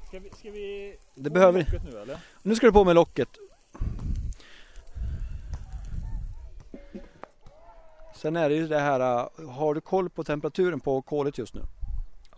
Ska 0.07 0.19
vi, 0.19 0.29
ska 0.29 0.51
vi 0.51 0.97
det 1.15 1.29
behöver... 1.29 1.59
locket 1.59 1.83
nu 1.83 1.99
eller? 1.99 2.19
Nu 2.41 2.55
ska 2.55 2.65
du 2.65 2.73
på 2.73 2.83
med 2.83 2.95
locket. 2.95 3.29
Sen 8.21 8.35
är 8.35 8.49
det 8.49 8.55
ju 8.55 8.67
det 8.67 8.79
här, 8.79 8.99
äh, 8.99 9.49
har 9.49 9.73
du 9.73 9.81
koll 9.81 10.09
på 10.09 10.23
temperaturen 10.23 10.79
på 10.79 11.01
kolet 11.01 11.37
just 11.37 11.53
nu? 11.53 11.61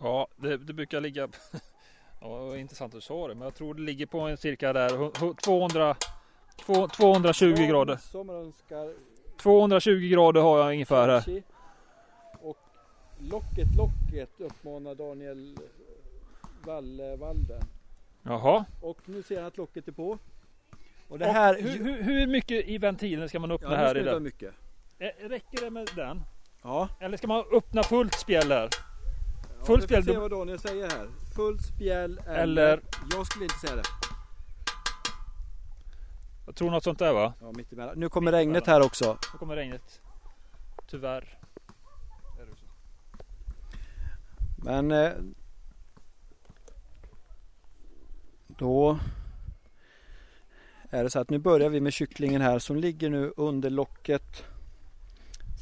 Ja, 0.00 0.28
det, 0.36 0.56
det 0.56 0.72
brukar 0.72 1.00
ligga... 1.00 1.28
ja, 2.20 2.56
intressant 2.56 2.94
att 2.94 3.00
du 3.00 3.06
sa 3.06 3.28
det, 3.28 3.34
men 3.34 3.44
jag 3.44 3.54
tror 3.54 3.74
det 3.74 3.82
ligger 3.82 4.06
på 4.06 4.20
en 4.20 4.36
cirka 4.36 4.72
där 4.72 5.34
200... 5.34 5.96
220 6.96 7.54
ja, 7.58 7.66
grader. 7.66 7.98
220 9.42 9.90
grader 9.90 10.40
har 10.40 10.58
jag 10.58 10.72
ungefär 10.72 11.08
här. 11.08 11.42
Och 12.40 12.58
locket, 13.18 13.68
locket 13.76 14.40
uppmanar 14.40 14.94
Daniel 14.94 15.58
Vallevalden. 16.64 17.62
Jaha. 18.22 18.64
Och 18.80 18.98
nu 19.04 19.22
ser 19.22 19.36
han 19.36 19.46
att 19.46 19.56
locket 19.56 19.88
är 19.88 19.92
på. 19.92 20.18
Och 21.08 21.18
det 21.18 21.26
här... 21.26 21.54
Och 21.54 21.62
hur, 21.62 21.84
hur, 21.84 22.02
hur 22.02 22.26
mycket 22.26 22.68
i 22.68 22.78
ventilen 22.78 23.28
ska 23.28 23.38
man 23.38 23.50
öppna 23.50 23.70
ja, 23.70 23.76
här? 23.76 23.94
nu 23.94 24.00
I 24.00 24.04
ska 24.04 24.20
mycket. 24.20 24.54
Eh, 24.98 25.28
Räcker 25.28 25.60
det 25.64 25.70
med 25.70 25.88
den? 25.96 26.22
Ja. 26.62 26.88
Eller 27.00 27.16
ska 27.16 27.26
man 27.26 27.44
öppna 27.52 27.82
fullt 27.82 28.14
spjäll 28.14 28.50
här? 28.52 28.68
ja 29.58 29.64
Fullt 29.64 29.82
vi 29.82 29.86
spjäll, 29.86 30.04
se 30.04 30.12
då- 30.12 30.20
vad 30.20 30.30
Daniel 30.30 30.58
säger 30.58 30.90
här. 30.90 31.08
Fullt 31.36 31.62
spjäll 31.62 32.18
eller... 32.26 32.42
Eller- 32.42 32.80
Jag 33.12 33.26
skulle 33.26 33.44
inte 33.44 33.58
säga 33.58 33.76
det. 33.76 33.82
Jag 36.46 36.56
tror 36.56 36.70
något 36.70 36.84
sånt 36.84 36.98
där 36.98 37.12
va? 37.12 37.34
Ja, 37.40 37.52
mitt 37.56 37.72
emellan. 37.72 37.98
Nu 37.98 38.08
kommer 38.08 38.32
regnet 38.32 38.66
här 38.66 38.80
också. 38.82 39.18
Nu 39.32 39.38
kommer 39.38 39.56
regnet. 39.56 40.00
Tyvärr. 40.86 41.38
Men... 44.64 44.90
Eh, 44.92 45.12
då... 48.46 48.98
Är 50.90 51.04
det 51.04 51.10
så 51.10 51.18
att 51.20 51.30
nu 51.30 51.38
börjar 51.38 51.68
vi 51.68 51.80
med 51.80 51.92
kycklingen 51.92 52.40
här 52.40 52.58
som 52.58 52.76
ligger 52.76 53.10
nu 53.10 53.32
under 53.36 53.70
locket. 53.70 54.44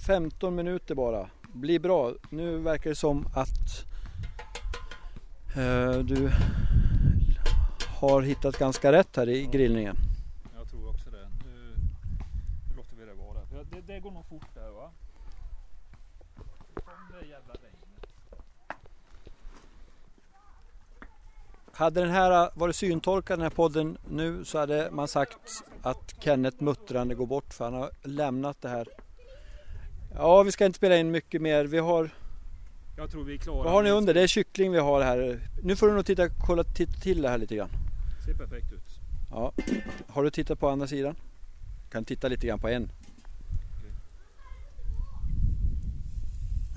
15 0.06 0.54
minuter 0.54 0.94
bara. 0.94 1.30
Blir 1.52 1.78
bra. 1.78 2.12
Nu 2.30 2.58
verkar 2.58 2.90
det 2.90 2.96
som 2.96 3.26
att 3.34 3.86
eh, 5.56 5.98
du 5.98 6.32
har 8.00 8.22
hittat 8.22 8.58
ganska 8.58 8.92
rätt 8.92 9.16
här 9.16 9.28
i 9.28 9.46
grillningen. 9.46 9.96
Jag 10.56 10.70
tror 10.70 10.88
också 10.88 11.10
det. 11.10 11.28
Nu 11.44 11.74
låter 12.76 12.96
vi 12.96 13.04
det 13.04 13.14
vara. 13.14 13.38
Det, 13.70 13.92
det 13.92 14.00
går 14.00 14.10
nog 14.10 14.26
fort 14.26 14.54
där 14.54 14.70
va? 14.70 14.90
Kom 16.74 17.20
det 17.20 17.26
jävla 17.26 17.54
regnet. 17.54 18.06
Hade 21.72 22.00
den 22.00 22.10
här 22.10 22.50
varit 22.54 22.76
syntorkad 22.76 23.38
den 23.38 23.42
här 23.42 23.50
podden 23.50 23.98
nu 24.08 24.44
så 24.44 24.58
hade 24.58 24.90
man 24.90 25.08
sagt 25.08 25.64
att 25.82 26.14
Kenneth 26.18 26.62
muttrande 26.62 27.14
går 27.14 27.26
bort 27.26 27.54
för 27.54 27.64
han 27.64 27.74
har 27.74 27.90
lämnat 28.02 28.62
det 28.62 28.68
här. 28.68 28.88
Ja, 30.14 30.42
vi 30.42 30.52
ska 30.52 30.66
inte 30.66 30.76
spela 30.76 30.96
in 30.96 31.10
mycket 31.10 31.42
mer. 31.42 31.64
Vi 31.64 31.78
har, 31.78 32.10
Jag 32.96 33.10
tror 33.10 33.24
vi 33.24 33.34
är 33.34 33.38
klara. 33.38 33.62
vad 33.64 33.72
har 33.72 33.82
ni 33.82 33.90
under? 33.90 34.14
Det 34.14 34.22
är 34.22 34.26
kyckling 34.26 34.72
vi 34.72 34.78
har 34.78 35.02
här. 35.02 35.40
Nu 35.62 35.76
får 35.76 35.86
du 35.86 35.92
nog 35.94 36.06
titta, 36.06 36.28
kolla, 36.28 36.64
titta 36.64 36.92
till 36.92 37.22
det 37.22 37.28
här 37.28 37.38
lite 37.38 37.56
grann. 37.56 37.70
Ser 38.26 38.34
perfekt 38.34 38.72
ut. 38.72 39.00
Ja. 39.30 39.52
Har 40.08 40.22
du 40.24 40.30
tittat 40.30 40.58
på 40.60 40.68
andra 40.68 40.86
sidan? 40.86 41.16
Kan 41.90 42.04
titta 42.04 42.28
lite 42.28 42.46
grann 42.46 42.58
på 42.60 42.68
en. 42.68 42.90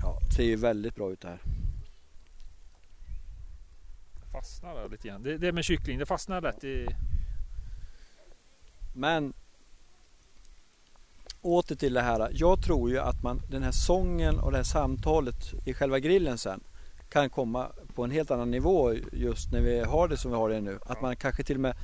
Ja, 0.02 0.18
det 0.28 0.34
ser 0.34 0.44
ju 0.44 0.56
väldigt 0.56 0.94
bra 0.94 1.12
ut 1.12 1.20
det 1.20 1.28
här. 1.28 1.40
Fastnar 4.32 4.74
där 4.74 4.88
lite 4.88 5.08
grann. 5.08 5.22
Det, 5.22 5.38
det 5.38 5.52
med 5.52 5.64
kyckling, 5.64 5.98
det 5.98 6.06
fastnar 6.06 6.40
lätt 6.40 6.64
i... 6.64 6.86
Men 8.94 9.32
åter 11.46 11.76
till 11.76 11.94
det 11.94 12.02
här. 12.02 12.30
Jag 12.32 12.62
tror 12.62 12.90
ju 12.90 12.98
att 12.98 13.22
man 13.22 13.42
den 13.50 13.62
här 13.62 13.72
sången 13.72 14.38
och 14.38 14.50
det 14.50 14.56
här 14.56 14.64
samtalet 14.64 15.54
i 15.64 15.74
själva 15.74 15.98
grillen 15.98 16.38
sen 16.38 16.60
kan 17.10 17.30
komma 17.30 17.66
på 17.94 18.04
en 18.04 18.10
helt 18.10 18.30
annan 18.30 18.50
nivå 18.50 18.94
just 19.12 19.52
när 19.52 19.60
vi 19.60 19.80
har 19.80 20.08
det 20.08 20.16
som 20.16 20.30
vi 20.30 20.36
har 20.36 20.48
det 20.48 20.60
nu. 20.60 20.78
Att 20.86 21.02
man 21.02 21.16
kanske 21.16 21.42
till 21.42 21.56
och 21.56 21.60
med 21.60 21.74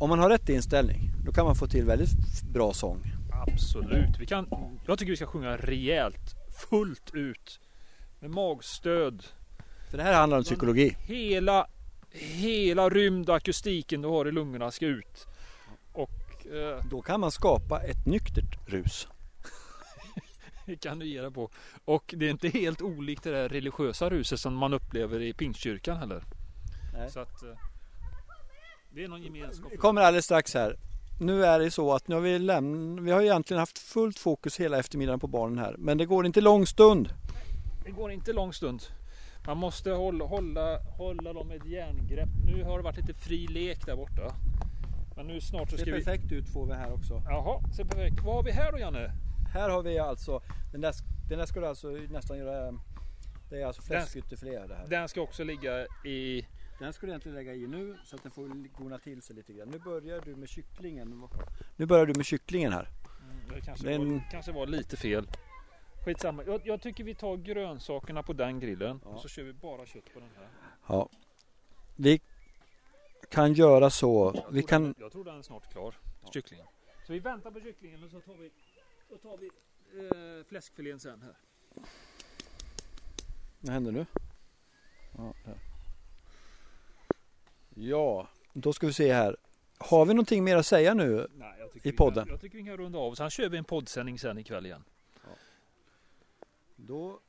om 0.00 0.08
man 0.08 0.18
har 0.18 0.30
rätt 0.30 0.48
inställning 0.48 1.10
då 1.24 1.32
kan 1.32 1.46
man 1.46 1.56
få 1.56 1.66
till 1.66 1.84
väldigt 1.84 2.42
bra 2.52 2.72
sång. 2.72 3.02
Absolut. 3.46 4.18
Vi 4.20 4.26
kan, 4.26 4.48
jag 4.86 4.98
tycker 4.98 5.10
vi 5.10 5.16
ska 5.16 5.26
sjunga 5.26 5.56
rejält. 5.56 6.34
Fullt 6.70 7.14
ut. 7.14 7.60
Med 8.20 8.30
magstöd. 8.30 9.24
För 9.90 9.96
det 9.96 10.02
här 10.02 10.14
handlar 10.14 10.38
om 10.38 10.44
psykologi. 10.44 10.96
Hela, 11.00 11.66
hela 12.10 12.88
rymdakustiken 12.88 14.02
du 14.02 14.08
har 14.08 14.28
i 14.28 14.32
lungorna 14.32 14.70
ska 14.70 14.86
ut. 14.86 15.26
Eh, 16.46 16.84
Då 16.90 17.02
kan 17.02 17.20
man 17.20 17.30
skapa 17.30 17.80
ett 17.82 18.06
nyktert 18.06 18.58
rus. 18.66 19.08
det 20.66 20.76
kan 20.76 20.98
du 20.98 21.06
ge 21.06 21.20
dig 21.20 21.30
på. 21.30 21.50
Och 21.84 22.14
det 22.16 22.26
är 22.26 22.30
inte 22.30 22.48
helt 22.48 22.82
olikt 22.82 23.22
det 23.22 23.30
där 23.30 23.48
religiösa 23.48 24.10
ruset 24.10 24.40
som 24.40 24.54
man 24.54 24.74
upplever 24.74 25.20
i 25.22 25.32
pingstkyrkan 25.32 25.96
heller. 25.96 26.24
Nej. 26.92 27.10
Så 27.10 27.20
att 27.20 27.42
eh, 27.42 27.48
det 28.90 29.04
är 29.04 29.08
någon 29.08 29.22
gemenskap. 29.22 29.72
Vi 29.72 29.76
kommer 29.76 30.02
alldeles 30.02 30.24
strax 30.24 30.54
här. 30.54 30.76
Nu 31.20 31.44
är 31.44 31.58
det 31.58 31.70
så 31.70 31.92
att 31.94 32.08
nu 32.08 32.14
har 32.14 32.22
vi 32.22 32.38
lämnat, 32.38 33.04
vi 33.04 33.10
har 33.10 33.22
egentligen 33.22 33.58
haft 33.58 33.78
fullt 33.78 34.18
fokus 34.18 34.60
hela 34.60 34.78
eftermiddagen 34.78 35.20
på 35.20 35.26
barnen 35.26 35.58
här. 35.58 35.74
Men 35.78 35.98
det 35.98 36.06
går 36.06 36.26
inte 36.26 36.40
lång 36.40 36.66
stund. 36.66 37.08
Det 37.84 37.90
går 37.90 38.10
inte 38.12 38.32
lång 38.32 38.52
stund. 38.52 38.82
Man 39.46 39.56
måste 39.56 39.90
hålla, 39.90 40.24
hålla, 40.24 40.78
hålla 40.78 41.32
dem 41.32 41.48
med 41.48 41.56
ett 41.56 41.66
järngrepp. 41.68 42.28
Nu 42.46 42.64
har 42.64 42.76
det 42.78 42.84
varit 42.84 42.96
lite 42.96 43.14
fri 43.14 43.46
lek 43.46 43.86
där 43.86 43.96
borta. 43.96 44.34
Men 45.16 45.26
nu 45.26 45.40
snart 45.40 45.70
så 45.70 45.76
ska 45.76 45.84
ser 45.84 45.92
vi... 45.92 46.04
perfekt 46.04 46.32
ut 46.32 46.48
får 46.48 46.66
vi 46.66 46.72
här 46.72 46.92
också. 46.92 47.22
Jaha, 47.24 47.72
ser 47.76 47.84
perfekt. 47.84 48.20
Vad 48.24 48.34
har 48.34 48.42
vi 48.42 48.50
här 48.50 48.72
då 48.72 48.78
Janne? 48.78 49.12
Här 49.52 49.68
har 49.68 49.82
vi 49.82 49.98
alltså, 49.98 50.42
den 50.72 50.80
där, 50.80 50.94
den 51.28 51.38
där 51.38 51.46
ska 51.46 51.60
du 51.60 51.66
alltså 51.66 51.88
nästan 51.88 52.38
göra, 52.38 52.78
det 53.50 53.62
är 53.62 53.66
alltså 53.66 53.82
fläskytterfilé 53.82 54.66
det 54.66 54.74
här. 54.74 54.86
Den 54.88 55.08
ska 55.08 55.20
också 55.20 55.44
ligga 55.44 55.86
i... 56.04 56.46
Den 56.78 56.92
ska 56.92 57.06
du 57.06 57.12
egentligen 57.12 57.36
lägga 57.36 57.54
i 57.54 57.66
nu 57.66 57.96
så 58.04 58.16
att 58.16 58.22
den 58.22 58.32
får 58.32 58.68
gona 58.78 58.98
till 58.98 59.22
sig 59.22 59.36
lite 59.36 59.52
grann. 59.52 59.68
Nu 59.68 59.78
börjar 59.78 60.20
du 60.20 60.36
med 60.36 60.48
kycklingen. 60.48 61.28
Nu 61.76 61.86
börjar 61.86 62.06
du 62.06 62.12
med 62.16 62.26
kycklingen 62.26 62.72
här. 62.72 62.88
Det 63.54 63.60
kanske, 63.60 63.88
Den- 63.88 64.12
var, 64.12 64.30
kanske 64.30 64.52
var 64.52 64.66
lite 64.66 64.96
fel. 64.96 65.26
Skitsamma. 66.04 66.44
Jag, 66.46 66.60
jag 66.64 66.80
tycker 66.82 67.04
vi 67.04 67.14
tar 67.14 67.36
grönsakerna 67.36 68.22
på 68.22 68.32
den 68.32 68.60
grillen. 68.60 69.00
Ja. 69.04 69.10
Och 69.10 69.20
så 69.20 69.28
kör 69.28 69.42
vi 69.42 69.52
bara 69.52 69.86
kött 69.86 70.14
på 70.14 70.20
den 70.20 70.28
här. 70.36 70.48
Ja. 70.88 71.08
Vi 71.96 72.20
kan 73.28 73.52
göra 73.54 73.90
så. 73.90 74.32
Jag 74.34 74.50
Vi 74.50 74.60
tror 74.60 74.68
kan, 74.68 74.82
Den, 74.82 74.94
jag 74.98 75.12
tror 75.12 75.24
den 75.24 75.38
är 75.38 75.42
snart 75.42 75.72
klar. 75.72 75.94
Kycklingen. 76.32 76.66
Så 77.06 77.12
vi 77.12 77.18
väntar 77.18 77.50
på 77.50 77.60
kycklingen 77.60 78.04
och 78.04 78.10
så 78.10 78.20
tar 78.20 78.34
vi, 78.34 78.50
så 79.08 79.16
tar 79.16 79.36
vi 79.36 79.46
eh, 79.98 80.44
fläskfilén 80.44 81.00
sen 81.00 81.22
här. 81.22 81.36
vad 83.60 83.72
händer 83.72 83.92
nu? 83.92 84.06
Ja, 85.16 85.34
där. 85.44 85.58
ja, 87.74 88.28
då 88.52 88.72
ska 88.72 88.86
vi 88.86 88.92
se 88.92 89.12
här. 89.12 89.36
Har 89.78 90.06
vi 90.06 90.14
någonting 90.14 90.44
mer 90.44 90.56
att 90.56 90.66
säga 90.66 90.94
nu? 90.94 91.26
Nej, 91.34 91.68
I 91.74 91.80
vi 91.82 91.92
podden. 91.92 92.24
Kan, 92.24 92.32
jag 92.32 92.40
tycker 92.40 92.58
vi 92.58 92.64
kan 92.64 92.76
runda 92.76 92.98
av. 92.98 93.14
Sen 93.14 93.30
kör 93.30 93.48
vi 93.48 93.58
en 93.58 93.64
poddsändning 93.64 94.18
sen 94.18 94.38
ikväll 94.38 94.66
igen. 94.66 94.84
Då 96.76 97.20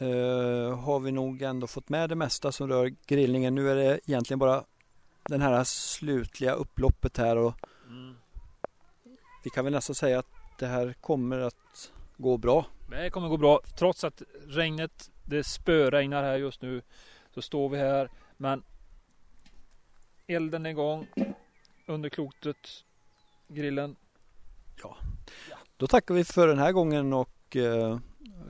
eh, 0.00 0.78
har 0.78 1.00
vi 1.00 1.12
nog 1.12 1.42
ändå 1.42 1.66
fått 1.66 1.88
med 1.88 2.08
det 2.08 2.14
mesta 2.14 2.52
som 2.52 2.68
rör 2.68 2.94
grillningen. 3.06 3.54
Nu 3.54 3.70
är 3.70 3.76
det 3.76 4.00
egentligen 4.06 4.38
bara 4.38 4.64
den 5.28 5.40
här 5.40 5.64
slutliga 5.64 6.52
upploppet 6.52 7.16
här 7.16 7.36
och 7.36 7.54
vi 9.44 9.50
kan 9.50 9.64
väl 9.64 9.74
nästan 9.74 9.94
säga 9.94 10.18
att 10.18 10.26
det 10.58 10.66
här 10.66 10.92
kommer 10.92 11.38
att 11.38 11.92
gå 12.16 12.36
bra. 12.36 12.66
Det 12.90 13.10
kommer 13.10 13.28
gå 13.28 13.36
bra. 13.36 13.60
Trots 13.78 14.04
att 14.04 14.22
regnet, 14.46 15.10
det 15.24 15.44
spöregnar 15.44 16.22
här 16.22 16.36
just 16.36 16.62
nu. 16.62 16.82
Så 17.34 17.42
står 17.42 17.68
vi 17.68 17.78
här. 17.78 18.10
Men 18.36 18.62
elden 20.26 20.66
är 20.66 20.70
igång. 20.70 21.06
Under 21.86 22.08
klotet. 22.08 22.84
Grillen. 23.48 23.96
Då 25.76 25.86
tackar 25.86 26.14
vi 26.14 26.24
för 26.24 26.48
den 26.48 26.58
här 26.58 26.72
gången 26.72 27.12
och 27.12 27.56
eh, 27.56 27.98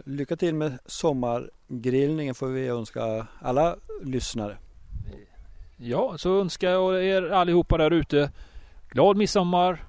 lycka 0.05 0.37
till 0.37 0.55
med 0.55 0.79
sommargrillningen 0.87 2.35
får 2.35 2.47
vi 2.47 2.69
önska 2.69 3.27
alla 3.41 3.77
lyssnare. 4.03 4.59
Ja, 5.77 6.19
så 6.19 6.41
önskar 6.41 6.71
jag 6.71 7.05
er 7.05 7.23
allihopa 7.23 7.77
där 7.77 7.91
ute 7.91 8.31
glad 8.91 9.17
midsommar. 9.17 9.85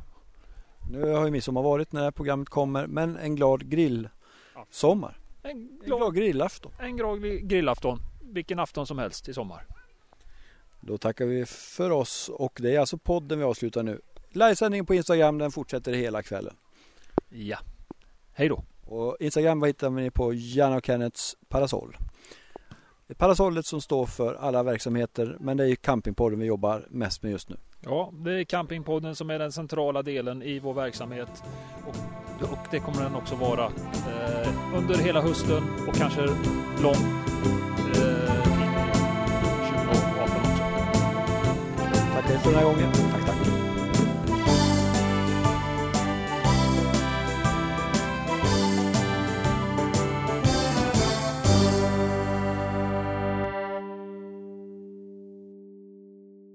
Nu 0.91 1.11
har 1.11 1.25
ju 1.25 1.31
midsommar 1.31 1.61
varit 1.61 1.91
när 1.91 1.99
det 2.01 2.05
här 2.05 2.11
programmet 2.11 2.49
kommer 2.49 2.87
men 2.87 3.17
en 3.17 3.35
glad 3.35 3.69
grillsommar. 3.69 5.17
En 5.43 5.51
En 5.51 5.79
glad 5.85 5.99
glad, 5.99 6.15
grillafton. 6.15 6.71
en 6.79 6.97
glad 6.97 7.21
grillafton. 7.41 7.99
Vilken 8.21 8.59
afton 8.59 8.87
som 8.87 8.97
helst 8.99 9.29
i 9.29 9.33
sommar. 9.33 9.65
Då 10.81 10.97
tackar 10.97 11.25
vi 11.25 11.45
för 11.45 11.89
oss 11.89 12.29
och 12.33 12.59
det 12.61 12.75
är 12.75 12.79
alltså 12.79 12.97
podden 12.97 13.39
vi 13.39 13.45
avslutar 13.45 13.83
nu. 13.83 14.01
Livesändningen 14.29 14.85
på 14.85 14.93
Instagram 14.93 15.37
den 15.37 15.51
fortsätter 15.51 15.93
hela 15.93 16.23
kvällen. 16.23 16.55
Ja. 17.29 17.57
Hej 18.33 18.49
då. 18.49 18.63
Och 18.91 19.17
Instagram 19.19 19.60
vad 19.60 19.69
hittar 19.69 19.89
ni 19.89 20.12
på 20.12 20.34
Janne 20.34 20.78
och 20.78 20.86
Kennets 20.86 21.36
parasoll. 21.49 21.97
Parasollet 23.17 23.65
som 23.65 23.82
står 23.82 24.06
för 24.06 24.36
alla 24.36 24.63
verksamheter 24.63 25.38
men 25.39 25.58
det 25.58 25.63
är 25.63 25.67
ju 25.67 25.75
campingpodden 25.75 26.39
vi 26.39 26.45
jobbar 26.45 26.88
mest 26.89 27.23
med 27.23 27.32
just 27.32 27.49
nu. 27.49 27.56
Ja, 27.82 28.13
det 28.13 28.32
är 28.32 28.43
Campingpodden 28.43 29.15
som 29.15 29.30
är 29.30 29.39
den 29.39 29.52
centrala 29.52 30.02
delen 30.02 30.43
i 30.43 30.60
vår 30.60 30.73
verksamhet. 30.73 31.43
Och, 31.88 32.52
och 32.52 32.67
det 32.71 32.80
kommer 32.80 33.04
den 33.04 33.15
också 33.15 33.36
vara 33.36 33.65
eh, 33.65 34.78
under 34.78 34.95
hela 34.95 35.21
hösten 35.21 35.63
och 35.88 35.95
kanske 35.95 36.21
långt 36.84 37.30
eh, 37.95 38.39
in 38.54 38.69
i 38.69 38.88
2018 39.86 40.41
också. 40.41 40.63
Tackar 42.13 42.38
för 42.38 42.49
den 42.49 42.60
här 42.60 42.65
gången. 42.65 43.08